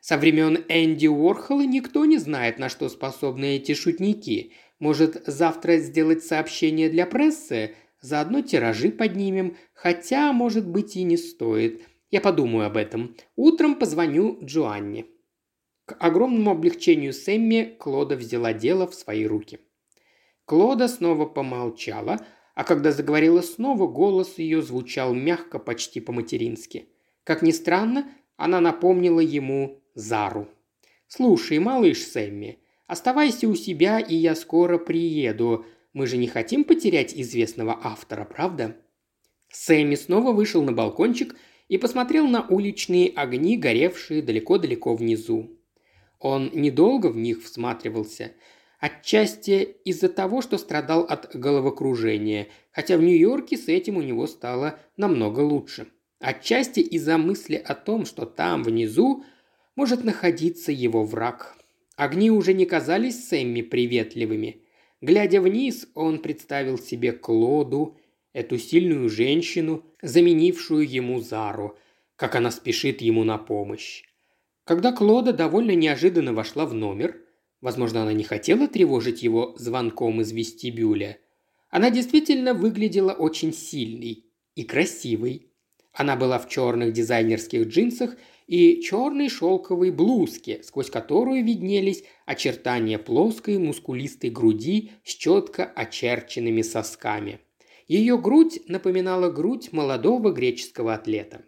«Со 0.00 0.16
времен 0.16 0.64
Энди 0.68 1.08
Уорхола 1.08 1.66
никто 1.66 2.06
не 2.06 2.16
знает, 2.16 2.58
на 2.58 2.70
что 2.70 2.88
способны 2.88 3.56
эти 3.56 3.74
шутники. 3.74 4.52
Может, 4.84 5.22
завтра 5.24 5.78
сделать 5.78 6.24
сообщение 6.24 6.90
для 6.90 7.06
прессы? 7.06 7.74
Заодно 8.02 8.42
тиражи 8.42 8.90
поднимем, 8.90 9.56
хотя, 9.72 10.30
может 10.34 10.68
быть, 10.68 10.94
и 10.96 11.04
не 11.04 11.16
стоит. 11.16 11.80
Я 12.10 12.20
подумаю 12.20 12.66
об 12.66 12.76
этом. 12.76 13.16
Утром 13.34 13.76
позвоню 13.76 14.38
Джоанне». 14.44 15.06
К 15.86 15.96
огромному 15.98 16.50
облегчению 16.50 17.14
Сэмми 17.14 17.76
Клода 17.78 18.14
взяла 18.14 18.52
дело 18.52 18.86
в 18.86 18.94
свои 18.94 19.24
руки. 19.24 19.58
Клода 20.44 20.86
снова 20.86 21.24
помолчала, 21.24 22.18
а 22.54 22.62
когда 22.62 22.92
заговорила 22.92 23.40
снова, 23.40 23.86
голос 23.86 24.36
ее 24.36 24.60
звучал 24.60 25.14
мягко, 25.14 25.58
почти 25.58 26.00
по-матерински. 26.00 26.90
Как 27.24 27.40
ни 27.40 27.52
странно, 27.52 28.06
она 28.36 28.60
напомнила 28.60 29.20
ему 29.20 29.82
Зару. 29.94 30.46
«Слушай, 31.06 31.58
малыш 31.58 32.02
Сэмми, 32.02 32.58
оставайся 32.94 33.48
у 33.48 33.56
себя, 33.56 33.98
и 33.98 34.14
я 34.14 34.36
скоро 34.36 34.78
приеду. 34.78 35.66
Мы 35.92 36.06
же 36.06 36.16
не 36.16 36.28
хотим 36.28 36.62
потерять 36.62 37.12
известного 37.14 37.78
автора, 37.82 38.24
правда?» 38.24 38.76
Сэмми 39.50 39.96
снова 39.96 40.32
вышел 40.32 40.62
на 40.62 40.72
балкончик 40.72 41.36
и 41.68 41.76
посмотрел 41.76 42.26
на 42.28 42.46
уличные 42.46 43.10
огни, 43.10 43.56
горевшие 43.56 44.22
далеко-далеко 44.22 44.94
внизу. 44.94 45.58
Он 46.20 46.50
недолго 46.52 47.08
в 47.08 47.16
них 47.16 47.42
всматривался, 47.42 48.32
отчасти 48.78 49.76
из-за 49.84 50.08
того, 50.08 50.40
что 50.40 50.56
страдал 50.56 51.02
от 51.02 51.34
головокружения, 51.34 52.46
хотя 52.70 52.96
в 52.96 53.02
Нью-Йорке 53.02 53.56
с 53.56 53.66
этим 53.66 53.96
у 53.96 54.02
него 54.02 54.28
стало 54.28 54.78
намного 54.96 55.40
лучше. 55.40 55.88
Отчасти 56.20 56.78
из-за 56.80 57.18
мысли 57.18 57.56
о 57.56 57.74
том, 57.74 58.06
что 58.06 58.24
там, 58.24 58.62
внизу, 58.62 59.24
может 59.74 60.04
находиться 60.04 60.70
его 60.70 61.04
враг. 61.04 61.56
Огни 61.96 62.30
уже 62.30 62.54
не 62.54 62.66
казались 62.66 63.28
Сэмми 63.28 63.62
приветливыми. 63.62 64.62
Глядя 65.00 65.40
вниз, 65.40 65.86
он 65.94 66.18
представил 66.20 66.78
себе 66.78 67.12
Клоду, 67.12 67.98
эту 68.32 68.58
сильную 68.58 69.08
женщину, 69.08 69.84
заменившую 70.02 70.88
ему 70.88 71.20
Зару, 71.20 71.78
как 72.16 72.34
она 72.34 72.50
спешит 72.50 73.00
ему 73.00 73.22
на 73.22 73.38
помощь. 73.38 74.02
Когда 74.64 74.92
Клода 74.92 75.32
довольно 75.32 75.72
неожиданно 75.72 76.32
вошла 76.32 76.66
в 76.66 76.74
номер, 76.74 77.16
возможно, 77.60 78.02
она 78.02 78.12
не 78.12 78.24
хотела 78.24 78.66
тревожить 78.66 79.22
его 79.22 79.54
звонком 79.56 80.20
из 80.20 80.32
вестибюля, 80.32 81.18
она 81.70 81.90
действительно 81.90 82.54
выглядела 82.54 83.12
очень 83.12 83.52
сильной 83.52 84.24
и 84.54 84.64
красивой. 84.64 85.50
Она 85.92 86.16
была 86.16 86.38
в 86.38 86.48
черных 86.48 86.92
дизайнерских 86.92 87.66
джинсах 87.66 88.16
и 88.46 88.82
черной 88.82 89.28
шелковой 89.28 89.90
блузке, 89.90 90.62
сквозь 90.62 90.90
которую 90.90 91.44
виднелись 91.44 92.04
очертания 92.26 92.98
плоской 92.98 93.58
мускулистой 93.58 94.30
груди 94.30 94.92
с 95.04 95.14
четко 95.14 95.64
очерченными 95.64 96.62
сосками. 96.62 97.40
Ее 97.88 98.18
грудь 98.18 98.60
напоминала 98.68 99.30
грудь 99.30 99.72
молодого 99.72 100.32
греческого 100.32 100.94
атлета. 100.94 101.44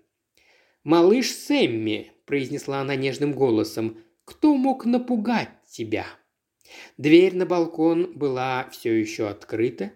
«Малыш 0.84 1.30
Сэмми»,– 1.30 2.12
произнесла 2.26 2.80
она 2.80 2.94
нежным 2.94 3.32
голосом,– 3.32 3.98
«кто 4.24 4.54
мог 4.56 4.84
напугать 4.84 5.50
тебя?» 5.70 6.06
Дверь 6.98 7.36
на 7.36 7.46
балкон 7.46 8.12
была 8.14 8.68
все 8.70 8.92
еще 8.92 9.28
открыта. 9.28 9.92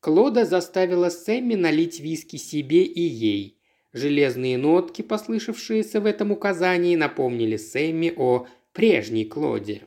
Клода 0.00 0.44
заставила 0.44 1.10
Сэмми 1.10 1.54
налить 1.54 2.00
виски 2.00 2.36
себе 2.36 2.84
и 2.84 3.00
ей. 3.00 3.55
Железные 3.96 4.58
нотки, 4.58 5.00
послышавшиеся 5.00 6.02
в 6.02 6.04
этом 6.04 6.30
указании, 6.30 6.96
напомнили 6.96 7.56
Сэмми 7.56 8.12
о 8.14 8.46
прежней 8.74 9.24
Клоде. 9.24 9.84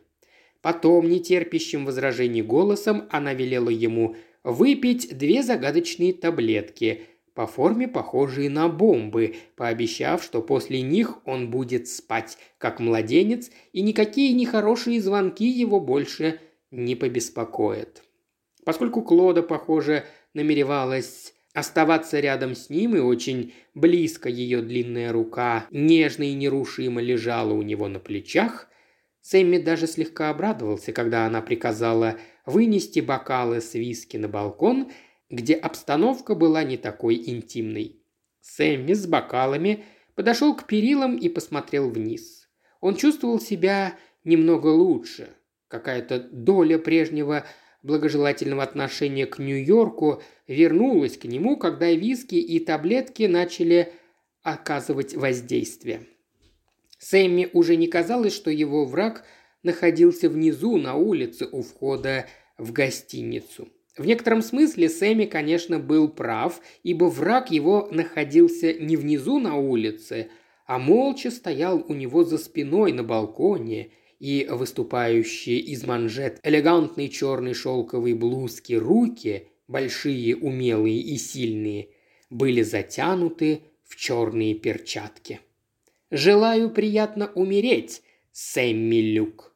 Потом, 0.63 1.07
нетерпящим 1.07 1.85
возражений 1.85 2.41
голосом, 2.41 3.03
она 3.11 3.35
велела 3.35 3.69
ему 3.69 4.15
выпить 4.43 5.15
две 5.15 5.43
загадочные 5.43 6.13
таблетки, 6.13 7.03
по 7.35 7.45
форме 7.45 7.87
похожие 7.87 8.49
на 8.49 8.67
бомбы, 8.67 9.35
пообещав, 9.55 10.23
что 10.23 10.41
после 10.41 10.81
них 10.81 11.19
он 11.27 11.51
будет 11.51 11.87
спать, 11.87 12.39
как 12.57 12.79
младенец, 12.79 13.51
и 13.73 13.83
никакие 13.83 14.33
нехорошие 14.33 14.99
звонки 15.01 15.47
его 15.47 15.79
больше 15.79 16.39
не 16.71 16.95
побеспокоят. 16.95 18.01
Поскольку 18.65 19.03
Клода, 19.03 19.43
похоже, 19.43 20.05
намеревалась 20.33 21.35
Оставаться 21.53 22.19
рядом 22.19 22.55
с 22.55 22.69
ним 22.69 22.95
и 22.95 22.99
очень 22.99 23.53
близко 23.73 24.29
ее 24.29 24.61
длинная 24.61 25.11
рука 25.11 25.65
нежно 25.71 26.23
и 26.23 26.33
нерушимо 26.33 27.01
лежала 27.01 27.53
у 27.53 27.61
него 27.63 27.87
на 27.87 27.99
плечах, 27.99 28.69
Сэмми 29.21 29.57
даже 29.57 29.87
слегка 29.87 30.29
обрадовался, 30.29 30.91
когда 30.91 31.25
она 31.25 31.41
приказала 31.41 32.17
вынести 32.45 32.99
бокалы 32.99 33.61
с 33.61 33.73
виски 33.73 34.17
на 34.17 34.27
балкон, 34.27 34.91
где 35.29 35.55
обстановка 35.55 36.35
была 36.35 36.63
не 36.63 36.77
такой 36.77 37.15
интимной. 37.15 38.01
Сэмми 38.41 38.93
с 38.93 39.05
бокалами 39.05 39.83
подошел 40.15 40.55
к 40.55 40.65
перилам 40.65 41.17
и 41.17 41.29
посмотрел 41.29 41.89
вниз. 41.89 42.49
Он 42.79 42.95
чувствовал 42.95 43.39
себя 43.39 43.95
немного 44.23 44.67
лучше. 44.67 45.29
Какая-то 45.67 46.19
доля 46.31 46.79
прежнего 46.79 47.45
благожелательного 47.81 48.63
отношения 48.63 49.25
к 49.25 49.39
Нью-Йорку 49.39 50.21
вернулась 50.47 51.17
к 51.17 51.25
нему, 51.25 51.57
когда 51.57 51.91
виски 51.91 52.35
и 52.35 52.59
таблетки 52.59 53.23
начали 53.23 53.93
оказывать 54.41 55.15
воздействие. 55.15 56.01
Сэмми 56.97 57.49
уже 57.53 57.75
не 57.77 57.87
казалось, 57.87 58.33
что 58.33 58.51
его 58.51 58.85
враг 58.85 59.25
находился 59.63 60.29
внизу 60.29 60.77
на 60.77 60.95
улице 60.95 61.47
у 61.51 61.61
входа 61.61 62.27
в 62.57 62.71
гостиницу. 62.71 63.69
В 63.97 64.05
некотором 64.05 64.41
смысле 64.41 64.89
Сэмми, 64.89 65.25
конечно, 65.25 65.79
был 65.79 66.07
прав, 66.07 66.61
ибо 66.83 67.05
враг 67.05 67.51
его 67.51 67.87
находился 67.91 68.73
не 68.73 68.95
внизу 68.95 69.39
на 69.39 69.57
улице, 69.57 70.29
а 70.65 70.77
молча 70.77 71.31
стоял 71.31 71.83
у 71.87 71.93
него 71.93 72.23
за 72.23 72.37
спиной 72.37 72.93
на 72.93 73.03
балконе 73.03 73.91
и 74.19 74.47
выступающие 74.49 75.59
из 75.59 75.85
манжет 75.85 76.39
элегантной 76.43 77.07
черной 77.09 77.53
шелковой 77.53 78.13
блузки 78.13 78.73
руки, 78.73 79.47
большие, 79.67 80.35
умелые 80.35 80.99
и 80.99 81.17
сильные, 81.17 81.89
были 82.29 82.61
затянуты 82.61 83.63
в 83.85 83.95
черные 83.95 84.55
перчатки. 84.55 85.39
«Желаю 86.11 86.69
приятно 86.69 87.31
умереть, 87.33 88.01
Сэмми 88.31 89.01
Люк». 89.01 89.55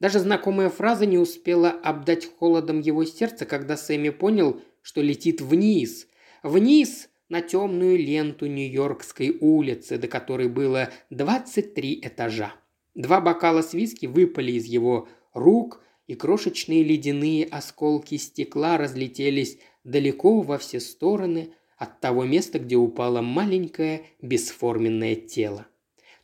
Даже 0.00 0.18
знакомая 0.18 0.70
фраза 0.70 1.06
не 1.06 1.18
успела 1.18 1.70
обдать 1.70 2.26
холодом 2.38 2.80
его 2.80 3.04
сердце, 3.04 3.46
когда 3.46 3.76
Сэмми 3.76 4.10
понял, 4.10 4.60
что 4.82 5.00
летит 5.00 5.40
вниз. 5.40 6.08
Вниз 6.42 7.08
на 7.28 7.40
темную 7.40 7.96
ленту 7.96 8.46
Нью-Йоркской 8.46 9.38
улицы, 9.40 9.96
до 9.96 10.08
которой 10.08 10.48
было 10.48 10.90
23 11.10 12.00
этажа. 12.02 12.54
Два 12.94 13.20
бокала 13.20 13.62
с 13.62 13.74
виски 13.74 14.06
выпали 14.06 14.52
из 14.52 14.66
его 14.66 15.08
рук, 15.32 15.80
и 16.06 16.14
крошечные 16.14 16.82
ледяные 16.82 17.44
осколки 17.46 18.16
стекла 18.16 18.76
разлетелись 18.76 19.58
далеко 19.84 20.42
во 20.42 20.58
все 20.58 20.78
стороны 20.78 21.50
от 21.76 22.00
того 22.00 22.24
места, 22.24 22.58
где 22.58 22.76
упало 22.76 23.20
маленькое 23.20 24.04
бесформенное 24.20 25.16
тело. 25.16 25.66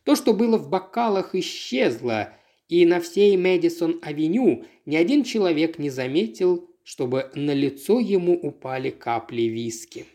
То, 0.03 0.15
что 0.15 0.33
было 0.33 0.57
в 0.57 0.69
бокалах, 0.69 1.35
исчезло, 1.35 2.33
и 2.69 2.85
на 2.85 3.01
всей 3.01 3.35
Мэдисон-авеню 3.35 4.65
ни 4.85 4.95
один 4.95 5.23
человек 5.23 5.77
не 5.77 5.89
заметил, 5.89 6.69
чтобы 6.83 7.31
на 7.35 7.53
лицо 7.53 7.99
ему 7.99 8.33
упали 8.33 8.91
капли 8.91 9.43
виски. 9.43 10.05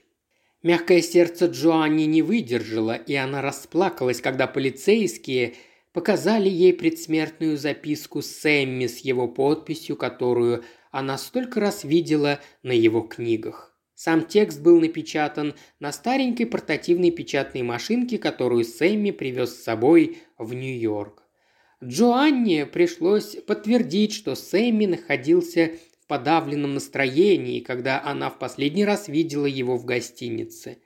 Мягкое 0.63 1.03
сердце 1.03 1.47
Джоанни 1.47 2.05
не 2.05 2.23
выдержало, 2.23 2.95
и 2.95 3.15
она 3.15 3.43
расплакалась, 3.43 4.21
когда 4.21 4.47
полицейские– 4.47 5.55
показали 5.97 6.51
ей 6.51 6.75
предсмертную 6.75 7.57
записку 7.57 8.21
Сэмми 8.21 8.87
с 8.87 8.99
его 8.99 9.29
подписью, 9.29 9.97
которую 9.97 10.63
она 10.91 11.17
столько 11.17 11.59
раз 11.59 11.85
видела 11.85 12.39
на 12.63 12.73
его 12.73 13.01
книгах. 13.01 13.75
Сам 13.95 14.27
текст 14.27 14.61
был 14.61 14.79
напечатан 14.79 15.55
на 15.81 15.93
старенькой 15.93 16.45
портативной 16.45 17.13
печатной 17.13 17.63
машинке, 17.63 18.19
которую 18.19 18.65
Сэмми 18.65 19.11
привез 19.11 19.57
с 19.57 19.65
собой 19.65 20.19
в 20.37 20.53
Нью-Йорк. 20.53 21.23
Джоанне 21.83 22.67
пришлось 22.67 23.35
подтвердить, 23.47 24.13
что 24.13 24.35
Сэмми 24.35 24.85
находился 24.85 25.77
в 26.03 26.07
подавленном 26.09 26.75
настроении, 26.75 27.61
когда 27.61 28.03
она 28.05 28.29
в 28.29 28.39
последний 28.39 28.85
раз 28.85 29.09
видела 29.09 29.47
его 29.47 29.79
в 29.79 29.87
гостинице. 29.87 30.77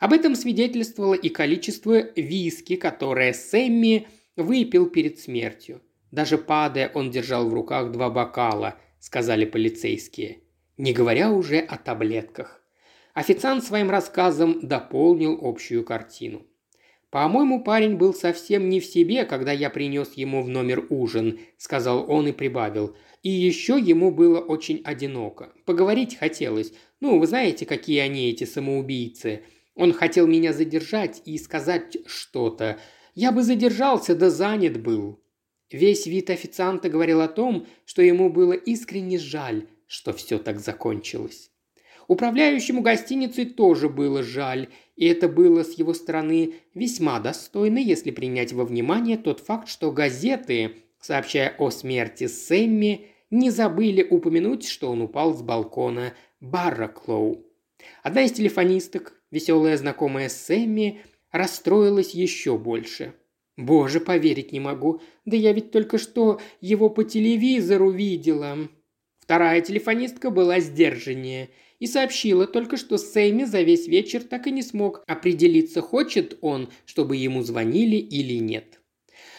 Об 0.00 0.12
этом 0.12 0.34
свидетельствовало 0.34 1.14
и 1.14 1.28
количество 1.28 2.00
виски, 2.16 2.74
которое 2.74 3.32
Сэмми 3.32 4.08
выпил 4.36 4.88
перед 4.88 5.18
смертью. 5.18 5.82
Даже 6.10 6.38
падая, 6.38 6.90
он 6.94 7.10
держал 7.10 7.48
в 7.48 7.54
руках 7.54 7.90
два 7.90 8.10
бокала, 8.10 8.76
сказали 9.00 9.44
полицейские. 9.44 10.40
Не 10.76 10.92
говоря 10.92 11.30
уже 11.30 11.58
о 11.58 11.76
таблетках. 11.76 12.62
Официант 13.14 13.64
своим 13.64 13.90
рассказом 13.90 14.60
дополнил 14.66 15.38
общую 15.40 15.84
картину. 15.84 16.46
«По-моему, 17.10 17.64
парень 17.64 17.96
был 17.96 18.12
совсем 18.12 18.68
не 18.68 18.78
в 18.78 18.84
себе, 18.84 19.24
когда 19.24 19.52
я 19.52 19.70
принес 19.70 20.12
ему 20.14 20.42
в 20.42 20.48
номер 20.48 20.84
ужин»,– 20.90 21.38
сказал 21.56 22.10
он 22.10 22.28
и 22.28 22.32
прибавил. 22.32 22.94
«И 23.22 23.30
еще 23.30 23.78
ему 23.78 24.10
было 24.10 24.40
очень 24.40 24.82
одиноко. 24.84 25.52
Поговорить 25.64 26.18
хотелось. 26.18 26.74
Ну, 27.00 27.18
вы 27.18 27.26
знаете, 27.26 27.64
какие 27.64 28.00
они, 28.00 28.28
эти 28.28 28.44
самоубийцы. 28.44 29.44
Он 29.74 29.92
хотел 29.92 30.26
меня 30.26 30.52
задержать 30.52 31.22
и 31.24 31.38
сказать 31.38 31.96
что-то. 32.06 32.78
Я 33.16 33.32
бы 33.32 33.42
задержался, 33.42 34.14
да 34.14 34.30
занят 34.30 34.80
был». 34.80 35.18
Весь 35.72 36.06
вид 36.06 36.30
официанта 36.30 36.88
говорил 36.88 37.20
о 37.20 37.28
том, 37.28 37.66
что 37.84 38.02
ему 38.02 38.30
было 38.30 38.52
искренне 38.52 39.18
жаль, 39.18 39.66
что 39.88 40.12
все 40.12 40.38
так 40.38 40.60
закончилось. 40.60 41.50
Управляющему 42.06 42.82
гостиницей 42.82 43.46
тоже 43.46 43.88
было 43.88 44.22
жаль, 44.22 44.68
и 44.94 45.06
это 45.06 45.28
было 45.28 45.64
с 45.64 45.72
его 45.72 45.92
стороны 45.92 46.54
весьма 46.72 47.18
достойно, 47.18 47.78
если 47.78 48.12
принять 48.12 48.52
во 48.52 48.64
внимание 48.64 49.16
тот 49.16 49.40
факт, 49.40 49.68
что 49.68 49.90
газеты, 49.90 50.76
сообщая 51.00 51.56
о 51.58 51.70
смерти 51.70 52.28
Сэмми, 52.28 53.06
не 53.30 53.50
забыли 53.50 54.06
упомянуть, 54.08 54.68
что 54.68 54.90
он 54.90 55.02
упал 55.02 55.34
с 55.34 55.42
балкона 55.42 56.14
Барраклоу. 56.40 57.44
Одна 58.04 58.22
из 58.22 58.32
телефонисток, 58.32 59.20
веселая 59.32 59.76
знакомая 59.76 60.28
Сэмми, 60.28 61.02
расстроилась 61.32 62.14
еще 62.14 62.58
больше. 62.58 63.14
«Боже, 63.56 64.00
поверить 64.00 64.52
не 64.52 64.60
могу. 64.60 65.00
Да 65.24 65.36
я 65.36 65.52
ведь 65.52 65.70
только 65.70 65.98
что 65.98 66.40
его 66.60 66.90
по 66.90 67.04
телевизору 67.04 67.90
видела». 67.90 68.68
Вторая 69.18 69.60
телефонистка 69.60 70.30
была 70.30 70.60
сдержаннее– 70.60 71.50
и 71.78 71.86
сообщила 71.86 72.46
только, 72.46 72.76
что 72.76 72.98
Сэмми 72.98 73.44
за 73.44 73.62
весь 73.62 73.86
вечер 73.86 74.22
так 74.22 74.46
и 74.46 74.50
не 74.50 74.62
смог 74.62 75.02
определиться, 75.06 75.82
хочет 75.82 76.38
он, 76.40 76.70
чтобы 76.84 77.16
ему 77.16 77.42
звонили 77.42 77.96
или 77.96 78.38
нет. 78.38 78.80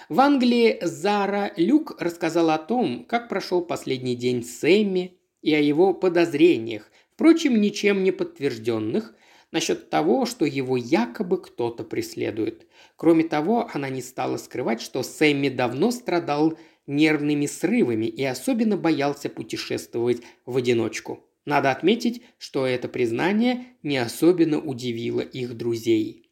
В 0.09 0.19
Англии 0.21 0.77
Зара 0.81 1.51
Люк 1.57 1.99
рассказала 1.99 2.55
о 2.55 2.59
том, 2.59 3.05
как 3.05 3.27
прошел 3.27 3.61
последний 3.61 4.15
день 4.15 4.43
Сэмми 4.43 5.17
и 5.41 5.53
о 5.53 5.59
его 5.59 5.93
подозрениях, 5.93 6.89
впрочем, 7.13 7.59
ничем 7.59 8.03
не 8.03 8.11
подтвержденных, 8.11 9.13
насчет 9.51 9.89
того, 9.89 10.25
что 10.25 10.45
его 10.45 10.77
якобы 10.77 11.41
кто-то 11.41 11.83
преследует. 11.83 12.67
Кроме 12.95 13.23
того, 13.23 13.69
она 13.73 13.89
не 13.89 14.01
стала 14.01 14.37
скрывать, 14.37 14.81
что 14.81 15.03
Сэмми 15.03 15.49
давно 15.49 15.91
страдал 15.91 16.57
нервными 16.85 17.45
срывами 17.45 18.05
и 18.05 18.23
особенно 18.23 18.77
боялся 18.77 19.29
путешествовать 19.29 20.21
в 20.45 20.57
одиночку. 20.57 21.23
Надо 21.45 21.71
отметить, 21.71 22.23
что 22.37 22.65
это 22.65 22.89
признание 22.89 23.67
не 23.81 23.97
особенно 23.97 24.59
удивило 24.59 25.21
их 25.21 25.55
друзей. 25.55 26.29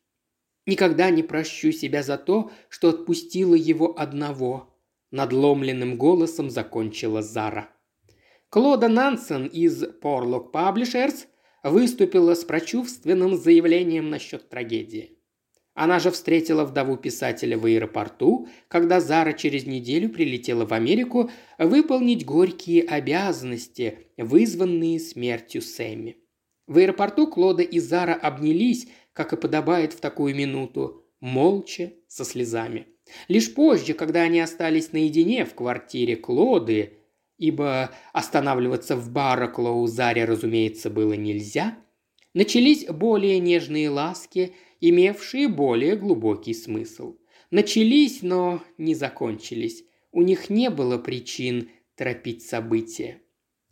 «Никогда 0.65 1.09
не 1.09 1.23
прощу 1.23 1.71
себя 1.71 2.03
за 2.03 2.17
то, 2.17 2.51
что 2.69 2.89
отпустила 2.89 3.55
его 3.55 3.97
одного»,– 3.97 4.75
надломленным 5.11 5.97
голосом 5.97 6.49
закончила 6.49 7.21
Зара. 7.21 7.69
Клода 8.49 8.87
Нансен 8.87 9.45
из 9.45 9.83
Porlock 9.83 10.51
Publishers 10.51 11.27
выступила 11.65 12.35
с 12.35 12.43
прочувственным 12.43 13.35
заявлением 13.35 14.11
насчет 14.11 14.49
трагедии. 14.49 15.17
Она 15.73 15.99
же 15.99 16.11
встретила 16.11 16.63
вдову 16.63 16.95
писателя 16.95 17.57
в 17.57 17.65
аэропорту, 17.65 18.47
когда 18.69 19.01
Зара 19.01 19.33
через 19.33 19.65
неделю 19.65 20.09
прилетела 20.09 20.65
в 20.65 20.73
Америку 20.73 21.31
выполнить 21.57 22.23
горькие 22.23 22.83
обязанности, 22.83 24.07
вызванные 24.15 24.99
смертью 24.99 25.61
Сэмми. 25.61 26.17
В 26.67 26.77
аэропорту 26.77 27.27
Клода 27.27 27.63
и 27.63 27.79
Зара 27.79 28.13
обнялись, 28.13 28.87
как 29.11 29.33
и 29.33 29.37
подобает 29.37 29.93
в 29.93 29.99
такую 29.99 30.35
минуту, 30.35 31.03
молча, 31.19 31.93
со 32.07 32.23
слезами. 32.23 32.87
Лишь 33.27 33.53
позже, 33.53 33.93
когда 33.93 34.21
они 34.21 34.39
остались 34.39 34.93
наедине 34.93 35.45
в 35.45 35.55
квартире 35.55 36.15
Клоды, 36.15 36.94
ибо 37.37 37.91
останавливаться 38.13 38.95
в 38.95 39.11
Бараклоу 39.11 39.87
Заре, 39.87 40.25
разумеется, 40.25 40.89
было 40.89 41.13
нельзя, 41.13 41.77
начались 42.33 42.85
более 42.85 43.39
нежные 43.39 43.89
ласки– 43.89 44.53
имевшие 44.89 45.47
более 45.47 45.95
глубокий 45.95 46.53
смысл. 46.53 47.17
Начались, 47.51 48.21
но 48.21 48.63
не 48.77 48.95
закончились. 48.95 49.83
У 50.11 50.21
них 50.21 50.49
не 50.49 50.69
было 50.69 50.97
причин 50.97 51.69
торопить 51.95 52.43
события. 52.43 53.21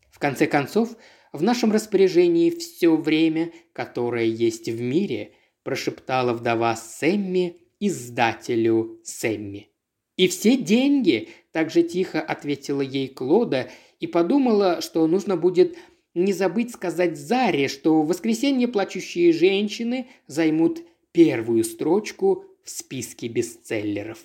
В 0.09 0.20
конце 0.20 0.47
концов, 0.47 0.95
в 1.32 1.41
нашем 1.43 1.72
распоряжении 1.72 2.49
все 2.49 2.95
время, 2.95 3.51
которое 3.74 4.26
есть 4.26 4.70
в 4.70 4.82
мире, 4.82 5.34
прошептала 5.64 6.34
вдова 6.34 6.76
Сэмми 6.76 7.57
издателю 7.80 8.99
Сэмми. 9.03 9.70
«И 10.16 10.28
все 10.28 10.57
деньги!»– 10.57 11.30
также 11.54 11.84
тихо 11.84 12.20
ответила 12.20 12.82
ей 12.82 13.08
Клода 13.08 13.70
и 14.01 14.08
подумала, 14.08 14.82
что 14.82 15.08
нужно 15.08 15.38
будет 15.38 15.78
не 16.14 16.34
забыть 16.34 16.74
сказать 16.74 17.18
Заре, 17.18 17.70
что 17.70 18.01
в 18.01 18.08
воскресенье 18.08 18.68
плачущие 18.68 19.32
женщины 19.32 20.08
займут 20.28 20.82
первую 21.14 21.64
строчку 21.64 22.45
в 22.64 22.70
списке 22.70 23.28
бестселлеров. 23.28 24.20